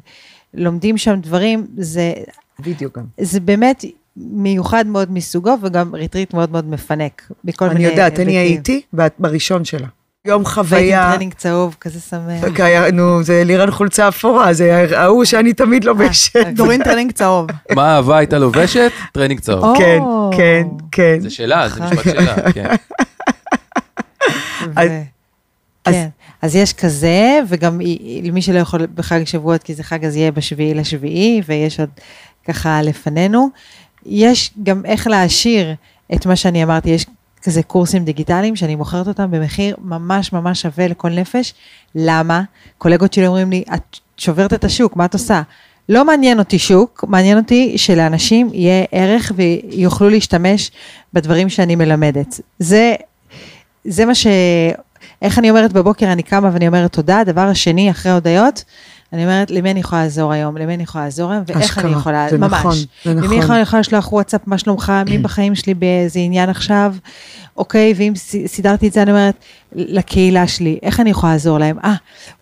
[0.58, 2.14] לומדים שם דברים, זה,
[2.60, 3.04] וידאו גם.
[3.22, 3.86] זה באמת
[4.18, 8.38] מיוחד מאוד מסוגו, וגם retreat מאוד מאוד מפנק, מכל אני מיני יודעת, אני.
[8.38, 8.82] הייתי
[9.20, 9.88] בראשון שלה.
[10.26, 11.12] יום עם חוויה.
[11.12, 12.56] טרנינג צהוב, כזה שמח.
[12.56, 16.36] כי היה- נו, זה לירן חולצה אפורה, זה ההוא שאני תמיד לובשת.
[16.36, 17.48] אה, דורין טרנינג צהוב.
[17.76, 18.92] מה אהבה הייתה לובשת?
[19.14, 19.78] טרנינג צהוב.
[19.78, 20.00] כן,
[20.38, 21.20] כן, כן.
[21.20, 22.76] זה שלה, זה משפט שלה, כן.
[25.88, 26.08] אז- כן,
[26.42, 27.82] אז יש כזה, וגם
[28.24, 31.90] למי שלא יכול בחג שבועות, כי זה חג, אז יהיה בשביעי לשביעי, ויש עוד
[32.48, 33.50] ככה לפנינו.
[34.06, 35.76] יש גם איך להעשיר
[36.14, 37.06] את מה שאני אמרתי, יש
[37.44, 41.54] כזה קורסים דיגיטליים שאני מוכרת אותם במחיר ממש ממש שווה לכל נפש.
[41.96, 42.42] למה?
[42.78, 45.42] קולגות שלי אומרים לי, את שוברת את השוק, מה את עושה?
[45.90, 50.72] לא מעניין אותי שוק, מעניין אותי שלאנשים יהיה ערך ויוכלו להשתמש
[51.14, 52.40] בדברים שאני מלמדת.
[52.60, 52.96] זה,
[53.86, 54.28] זה מה ש...
[55.22, 57.20] איך אני אומרת בבוקר, אני קמה ואני אומרת תודה.
[57.20, 58.64] הדבר השני, אחרי הודיות,
[59.14, 60.58] אני אומרת, למי אני יכולה לעזור היום?
[60.58, 61.44] למי אני יכולה לעזור היום?
[61.48, 62.54] ואיך אשכרה, אני יכולה, זה ממש.
[62.54, 63.38] נכון, זה למי נכון.
[63.38, 64.94] יכולה, אני יכולה לשלוח וואטסאפ, מה שלומך?
[65.10, 66.94] מי בחיים שלי באיזה עניין עכשיו?
[67.58, 68.14] אוקיי, ואם
[68.48, 69.36] סידרתי את זה, אני אומרת,
[69.76, 71.78] לקהילה שלי, איך אני יכולה לעזור להם?
[71.84, 71.94] אה,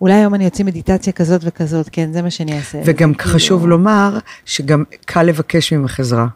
[0.02, 2.78] אולי היום אני אוציא מדיטציה כזאת וכזאת, כן, זה מה שאני אעשה.
[2.86, 6.28] וגם כאילו- חשוב לומר שגם קל לבקש ממך עזרה.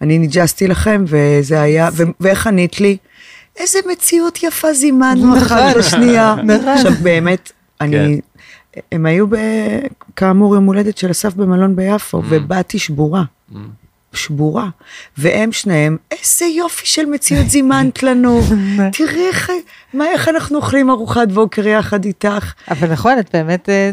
[0.00, 2.96] אני ניג'סתי לכם וזה היה, ו- ואיך ענית לי?
[3.56, 6.34] איזה מציאות יפה זימנו אחת לשנייה.
[6.74, 8.20] עכשיו באמת, אני,
[8.92, 9.26] הם היו
[10.16, 13.24] כאמור יום הולדת של אסף במלון ביפו, ובאתי שבורה.
[14.14, 14.68] שבורה,
[15.18, 18.40] והם שניהם, איזה יופי של מציאות זימנת לנו,
[18.96, 19.50] תראי איך,
[19.94, 22.52] מה, איך אנחנו אוכלים ארוחת בוקר יחד איתך.
[22.70, 23.90] אבל נכון, את באמת אה,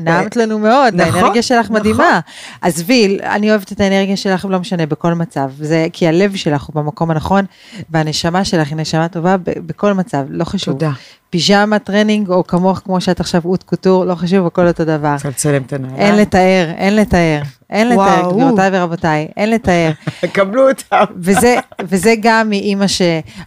[0.00, 1.76] נעמת לנו מאוד, נכון, האנרגיה שלך נכון.
[1.76, 2.20] מדהימה.
[2.60, 5.50] עזבי, אני אוהבת את האנרגיה שלך, לא משנה, בכל מצב.
[5.60, 7.44] זה כי הלב שלך הוא במקום הנכון,
[7.90, 10.74] והנשמה שלך היא נשמה טובה בכל מצב, לא חשוב.
[10.74, 10.90] תודה.
[11.30, 15.12] פיג'מה, טרנינג, או כמוך, כמו שאת עכשיו haute couture, לא חשוב, הכל אותו דבר.
[15.12, 16.00] רוצה לצלם את הנעליים?
[16.00, 17.40] אין לתאר, אין לתאר,
[17.70, 18.30] אין לתאר.
[18.32, 19.90] גבירותיי ורבותיי, אין לתאר.
[20.32, 21.04] קבלו אותם.
[21.24, 23.02] וזה, וזה גם מאימא ש...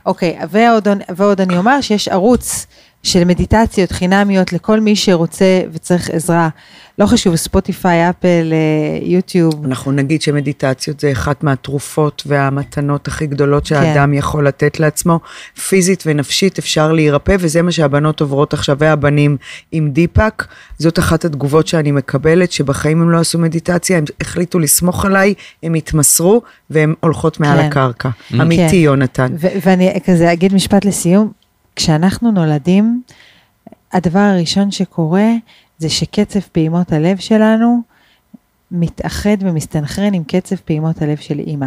[0.05, 2.67] אוקיי, ועוד, ועוד אני אומר שיש ערוץ
[3.03, 6.49] של מדיטציות חינמיות לכל מי שרוצה וצריך עזרה.
[6.99, 9.65] לא חשוב, Spotify, Apple, אה, YouTube.
[9.65, 13.67] אנחנו נגיד שמדיטציות זה אחת מהתרופות והמתנות הכי גדולות כן.
[13.75, 15.19] שהאדם יכול לתת לעצמו.
[15.67, 19.37] פיזית ונפשית אפשר להירפא, וזה מה שהבנות עוברות עכשיו, והבנים
[19.71, 20.47] עם דיפאק.
[20.77, 25.33] זאת אחת התגובות שאני מקבלת, שבחיים הם לא עשו מדיטציה, הם החליטו לסמוך עליי,
[25.63, 27.65] הם התמסרו, והן הולכות מעל כן.
[27.65, 28.09] הקרקע.
[28.41, 28.75] אמיתי, כן.
[28.75, 29.35] יונתן.
[29.39, 31.42] ואני כזה אגיד משפט לסיום,
[31.75, 33.01] כשאנחנו נולדים,
[33.93, 35.27] הדבר הראשון שקורה
[35.77, 37.81] זה שקצב פעימות הלב שלנו
[38.71, 41.65] מתאחד ומסתנכרן עם קצב פעימות הלב של אימא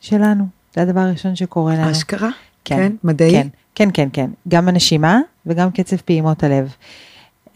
[0.00, 0.44] שלנו.
[0.74, 1.90] זה הדבר הראשון שקורה לנו.
[1.90, 2.28] אשכרה?
[2.64, 3.30] כן, מדעי?
[3.32, 4.30] כן, כן, כן, כן.
[4.48, 6.72] גם הנשימה וגם קצב פעימות הלב.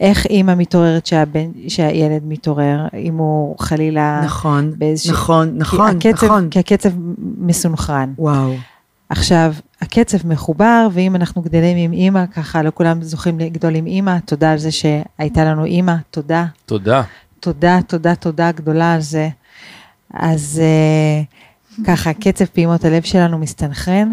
[0.00, 4.20] איך אימא מתעוררת שהבן, שהילד מתעורר, אם הוא חלילה...
[4.24, 6.48] נכון, באיזשה- נכון, כי נכון, הקצב, נכון.
[6.50, 6.90] כי הקצב
[7.38, 8.12] מסונכרן.
[8.18, 8.54] וואו.
[9.12, 14.18] עכשיו, הקצב מחובר, ואם אנחנו גדלים עם אימא, ככה לא כולם זוכים לגדול עם אימא,
[14.24, 17.02] תודה על זה שהייתה לנו אימא, תודה, תודה.
[17.40, 19.28] תודה, תודה, תודה גדולה על זה.
[20.14, 24.12] אז uh, ככה, קצב פעימות הלב שלנו מסתנכרן,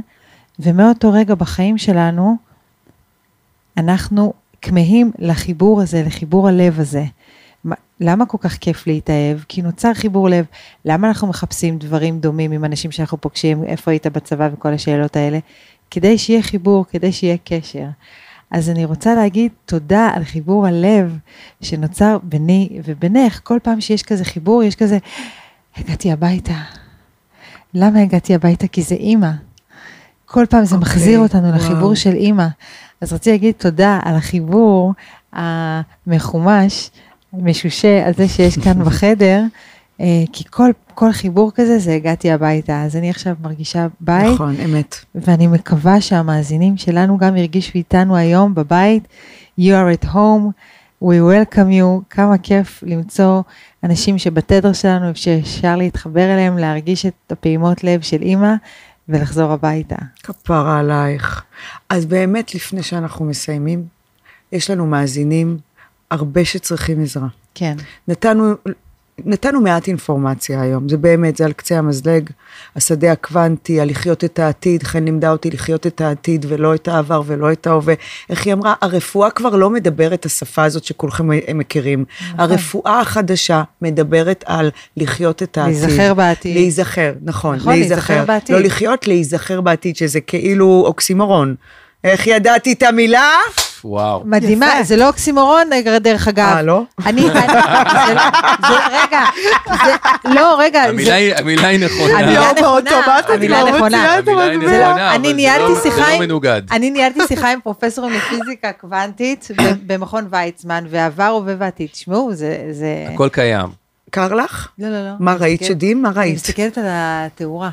[0.60, 2.38] ומאותו רגע בחיים שלנו,
[3.78, 7.04] אנחנו כמהים לחיבור הזה, לחיבור הלב הזה.
[7.64, 9.38] מה- למה כל כך כיף להתאהב?
[9.48, 10.46] כי נוצר חיבור לב.
[10.86, 15.40] למה אנחנו מחפשים דברים דומים עם אנשים שאנחנו פוגשים, איפה היית בצבא וכל השאלות האלה?
[15.92, 17.86] כדי שיהיה חיבור, כדי שיהיה קשר.
[18.52, 21.18] אז אני רוצה להגיד תודה על חיבור הלב
[21.62, 23.40] שנוצר ביני ובינך.
[23.44, 24.98] כל פעם שיש כזה חיבור, יש כזה,
[25.78, 26.54] הגעתי הביתה.
[27.74, 28.68] למה הגעתי הביתה?
[28.68, 29.32] כי זה אימא.
[30.26, 31.56] כל פעם זה אוקיי, מחזיר אותנו וואו.
[31.56, 32.48] לחיבור של אימא.
[33.02, 34.94] אז רציתי להגיד תודה על החיבור
[35.34, 36.90] המחומש,
[37.34, 39.44] משושה, הזה שיש כאן בחדר,
[40.02, 42.84] אה, כי כל, כל חיבור כזה זה הגעתי הביתה.
[42.84, 44.96] אז אני עכשיו מרגישה בית, נכון, אמת.
[45.16, 49.08] ואני מקווה שהמאזינים שלנו גם הרגישו איתנו היום בבית.
[49.60, 50.52] You are at home,
[51.04, 52.04] we welcome you.
[52.10, 53.42] כמה כיף למצוא
[53.84, 58.54] אנשים שבתדר שלנו, שאפשר להתחבר אליהם, להרגיש את הפעימות לב של אימא
[59.10, 59.96] ולחזור הביתה.
[60.24, 61.44] כפרה עלייך.
[61.90, 63.84] אז באמת, לפני שאנחנו מסיימים,
[64.52, 65.58] יש לנו מאזינים
[66.12, 67.28] הרבה שצריכים עזרה.
[67.56, 67.76] כן.
[68.08, 68.54] נתנו,
[69.26, 72.30] נתנו מעט אינפורמציה היום, זה באמת, זה על קצה המזלג,
[72.76, 77.52] השדה הקוונטי, הלחיות את העתיד, חן לימדה אותי לחיות את העתיד ולא את העבר ולא
[77.52, 77.94] את ההווה.
[78.30, 82.06] איך היא אמרה, הרפואה כבר לא מדברת השפה הזאת שכולכם מכירים.
[82.22, 82.40] נכון.
[82.40, 85.84] הרפואה החדשה מדברת על לחיות את העתיד.
[85.84, 86.56] להיזכר בעתיד.
[86.56, 88.56] להיזכר, נכון, נכון, להיזכר בעתיד.
[88.56, 91.56] לא לחיות, להיזכר בעתיד, שזה כאילו אוקסימורון.
[92.04, 93.32] איך ידעתי את המילה?
[93.84, 94.22] וואו.
[94.26, 94.84] מדהימה, יפה.
[94.84, 95.70] זה לא אוקסימורון,
[96.02, 96.46] דרך אגב.
[96.56, 96.82] אה, לא?
[97.06, 98.14] אני, אני, זה,
[98.68, 99.22] זה, רגע,
[99.86, 99.92] זה,
[100.30, 102.20] לא, רגע, המילה זה, היא- המילה היא נכונה.
[102.20, 103.84] המילה לא, נכונה, באוטומט המילה לא נכונה.
[103.84, 104.72] מוציאה את המילה היא המטבע.
[104.88, 106.62] נכונה, אבל אני זה ניהלתי לא- זה שיחה לא עם, מנוגד.
[106.72, 109.48] אני ניהלתי שיחה עם פרופסורים לפיזיקה קוונטית
[109.86, 111.88] במכון ויצמן, ועבר, הווה ועתיד.
[111.90, 113.08] תשמעו, זה, זה...
[113.14, 113.68] הכל קיים.
[114.12, 114.68] קר לך?
[114.80, 115.12] לא, לא, לא.
[115.20, 116.02] מה אני ראית שדים?
[116.02, 116.36] מה אני ראית?
[116.36, 117.70] מסתכלת על התאורה.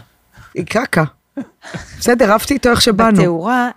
[0.55, 1.05] היא קקה.
[1.99, 3.19] בסדר, עפתי איתו איך שבאנו.
[3.23, 3.69] בתאורה,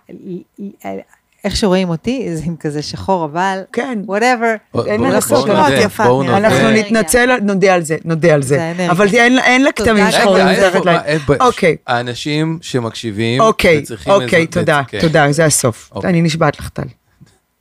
[1.44, 3.58] איך שרואים אותי, זה עם כזה שחור, אבל...
[3.72, 3.98] כן.
[4.06, 4.72] whatever.
[4.74, 6.04] בוא- אין מה לעשות, נודה, יפה.
[6.04, 6.84] אנחנו אנרגיה.
[6.84, 8.72] נתנצל, נודה על זה, נודה על זה.
[8.90, 9.72] אבל אין לה-.
[9.72, 11.76] כתמים שחורים מתחת אוקיי.
[11.86, 15.00] האנשים שמקשיבים אוקיי, אוקיי, תודה, כן.
[15.00, 15.90] תודה, זה הסוף.
[15.94, 16.10] אוקיי.
[16.10, 16.82] אני נשבעת לך, טל.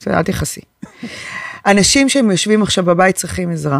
[0.07, 0.61] אל תכעסי.
[1.65, 3.79] אנשים שהם יושבים עכשיו בבית צריכים עזרה.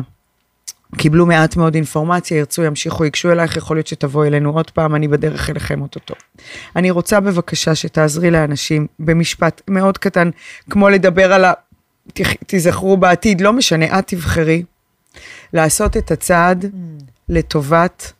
[0.97, 5.07] קיבלו מעט מאוד אינפורמציה, ירצו, ימשיכו, ייגשו אלייך, יכול להיות שתבואי אלינו עוד פעם, אני
[5.07, 6.13] בדרך אליכם אוטוטו.
[6.75, 10.29] אני רוצה בבקשה שתעזרי לאנשים במשפט מאוד קטן,
[10.69, 11.53] כמו לדבר על ה...
[12.47, 14.63] תיזכרו בעתיד, לא משנה, את תבחרי,
[15.53, 16.65] לעשות את הצעד
[17.29, 18.13] לטובת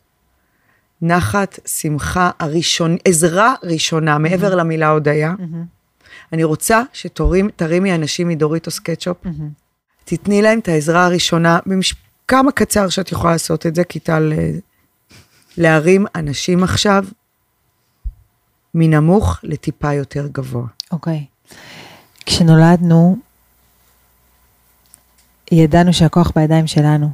[1.02, 5.34] נחת, שמחה, הראשון, עזרה ראשונה, מעבר למילה הודיה.
[6.32, 9.16] אני רוצה שתרימי אנשים מדוריטוס קטשופ,
[10.04, 11.94] תתני להם את העזרה הראשונה, במש...
[12.30, 14.50] כמה קצר שאת יכולה לעשות את זה, כי טל, אה,
[15.56, 17.04] להרים אנשים עכשיו
[18.74, 20.66] מנמוך לטיפה יותר גבוה.
[20.92, 21.24] אוקיי.
[22.26, 23.16] כשנולדנו,
[25.52, 27.10] ידענו שהכוח בידיים שלנו,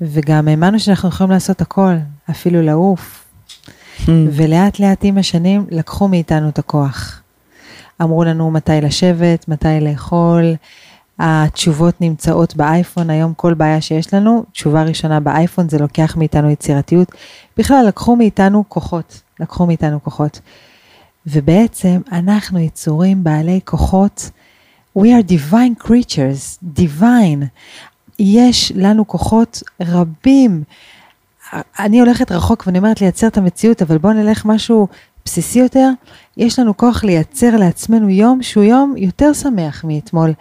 [0.00, 1.94] וגם האמנו שאנחנו יכולים לעשות הכל,
[2.30, 3.24] אפילו לעוף.
[4.08, 7.22] ולאט לאט עם השנים לקחו מאיתנו את הכוח.
[8.02, 10.54] אמרו לנו מתי לשבת, מתי לאכול,
[11.18, 17.12] התשובות נמצאות באייפון, היום כל בעיה שיש לנו, תשובה ראשונה באייפון זה לוקח מאיתנו יצירתיות.
[17.56, 20.40] בכלל לקחו מאיתנו כוחות, לקחו מאיתנו כוחות.
[21.26, 24.30] ובעצם אנחנו יצורים בעלי כוחות,
[24.98, 27.44] we are divine creatures, divine.
[28.18, 30.62] יש לנו כוחות רבים.
[31.78, 34.88] אני הולכת רחוק ואני אומרת לייצר את המציאות, אבל בואו נלך משהו
[35.24, 35.90] בסיסי יותר.
[36.36, 40.32] יש לנו כוח לייצר לעצמנו יום שהוא יום יותר שמח מאתמול.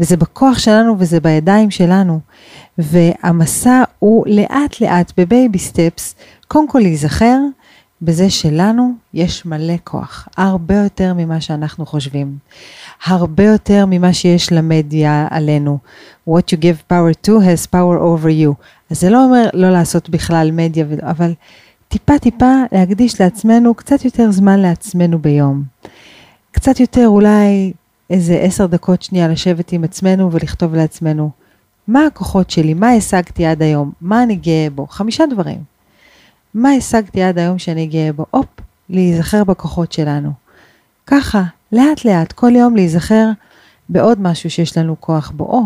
[0.00, 2.20] וזה בכוח שלנו וזה בידיים שלנו.
[2.78, 6.14] והמסע הוא לאט לאט בבייבי סטפס,
[6.48, 7.38] קודם כל להיזכר
[8.02, 12.38] בזה שלנו יש מלא כוח, הרבה יותר ממה שאנחנו חושבים,
[13.04, 15.78] הרבה יותר ממה שיש למדיה עלינו.
[16.28, 18.64] What you give power to has power over you.
[18.90, 21.32] אז זה לא אומר לא לעשות בכלל מדיה, אבל
[21.90, 25.62] טיפה טיפה להקדיש לעצמנו קצת יותר זמן לעצמנו ביום.
[26.52, 27.72] קצת יותר אולי
[28.10, 31.30] איזה עשר דקות שנייה לשבת עם עצמנו ולכתוב לעצמנו,
[31.88, 35.58] מה הכוחות שלי, מה השגתי עד היום, מה אני גאה בו, חמישה דברים.
[36.54, 38.26] מה השגתי עד היום שאני גאה בו?
[38.30, 38.46] הופ,
[38.88, 40.32] להיזכר בכוחות שלנו.
[41.06, 43.30] ככה, לאט לאט, כל יום להיזכר
[43.88, 45.44] בעוד משהו שיש לנו כוח בו.
[45.44, 45.62] או,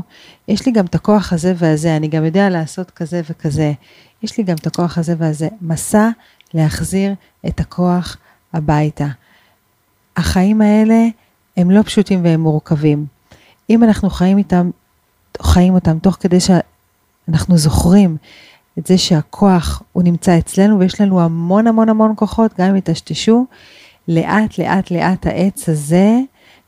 [0.49, 3.72] יש לי גם את הכוח הזה והזה, אני גם יודע לעשות כזה וכזה.
[4.25, 5.49] יש לי גם את הכוח הזה והזה.
[5.61, 6.09] מסע
[6.55, 7.14] להחזיר
[7.47, 8.16] את הכוח
[8.53, 9.07] הביתה.
[10.16, 11.05] החיים האלה
[11.57, 13.07] הם לא פשוטים והם מורכבים.
[13.70, 14.70] אם אנחנו חיים איתם,
[15.43, 18.16] חיים אותם תוך כדי שאנחנו זוכרים
[18.79, 23.47] את זה שהכוח הוא נמצא אצלנו ויש לנו המון המון המון כוחות, גם אם יטשטשו,
[24.09, 26.18] לאט לאט לאט העץ הזה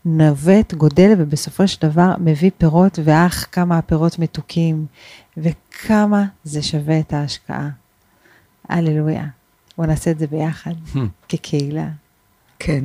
[0.09, 4.87] נווט, גודל ובסופו של דבר מביא פירות, ואך כמה הפירות מתוקים
[5.37, 7.69] וכמה זה שווה את ההשקעה.
[8.69, 9.25] הללויה.
[9.77, 10.75] בואו נעשה את זה ביחד,
[11.29, 11.89] כקהילה.
[12.59, 12.85] כן.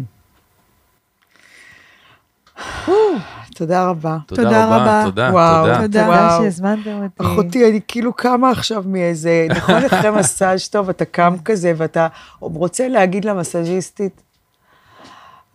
[3.55, 4.17] תודה רבה.
[4.25, 5.01] תודה תודה רבה.
[5.05, 5.87] תודה, וואו, תודה.
[5.87, 6.37] תודה.
[6.41, 7.23] שהזמנתם אותי.
[7.23, 12.07] אחותי, אני כאילו קמה עכשיו מאיזה, נכון אחרי מסאז' טוב, אתה קם כזה ואתה
[12.39, 14.21] רוצה להגיד למסאז'יסטית,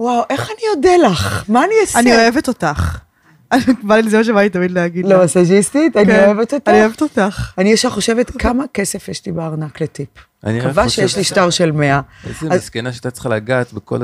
[0.00, 1.44] וואו, איך אני אודה לך?
[1.48, 1.98] מה אני אעשה?
[1.98, 2.98] אני אוהבת אותך.
[3.82, 5.18] בא לי, זה מה שבא לי תמיד להגיד לה.
[5.18, 5.96] למסאז'יסטית?
[5.96, 6.68] אני כן, אוהבת אותך.
[6.68, 7.52] אני אוהבת אותך.
[7.58, 10.08] אני ישר חושבת כמה כסף יש לי בארנק לטיפ.
[10.44, 12.00] אני מקווה שיש לי שטר של 100.
[12.26, 13.98] איזה מסכנה שהייתה צריכה לגעת בכל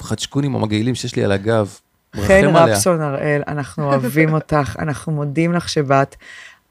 [0.00, 1.74] החדשקונים המגעילים שיש לי על הגב.
[2.16, 2.56] חן.
[2.56, 6.16] רפסון הראל, אנחנו אוהבים אותך, אנחנו מודים לך שבאת.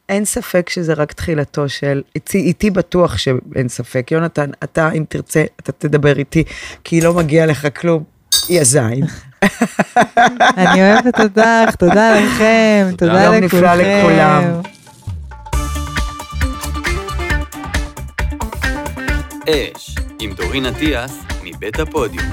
[0.10, 4.12] אין ספק שזה רק תחילתו של, איתי, איתי בטוח שאין ספק.
[4.12, 6.44] יונתן, אתה, אם תרצה, אתה תדבר איתי,
[6.84, 8.04] כי לא מגיע לך כלום.
[8.50, 9.04] יא זין.
[10.58, 13.24] אני אוהבת אותך, תודה לכם, תודה.
[13.24, 13.58] יום לכולכם.
[13.58, 14.44] נפלא לכולם.
[19.50, 21.12] אש, עם דורין אטיאס,
[21.44, 22.26] מבית הפודיום.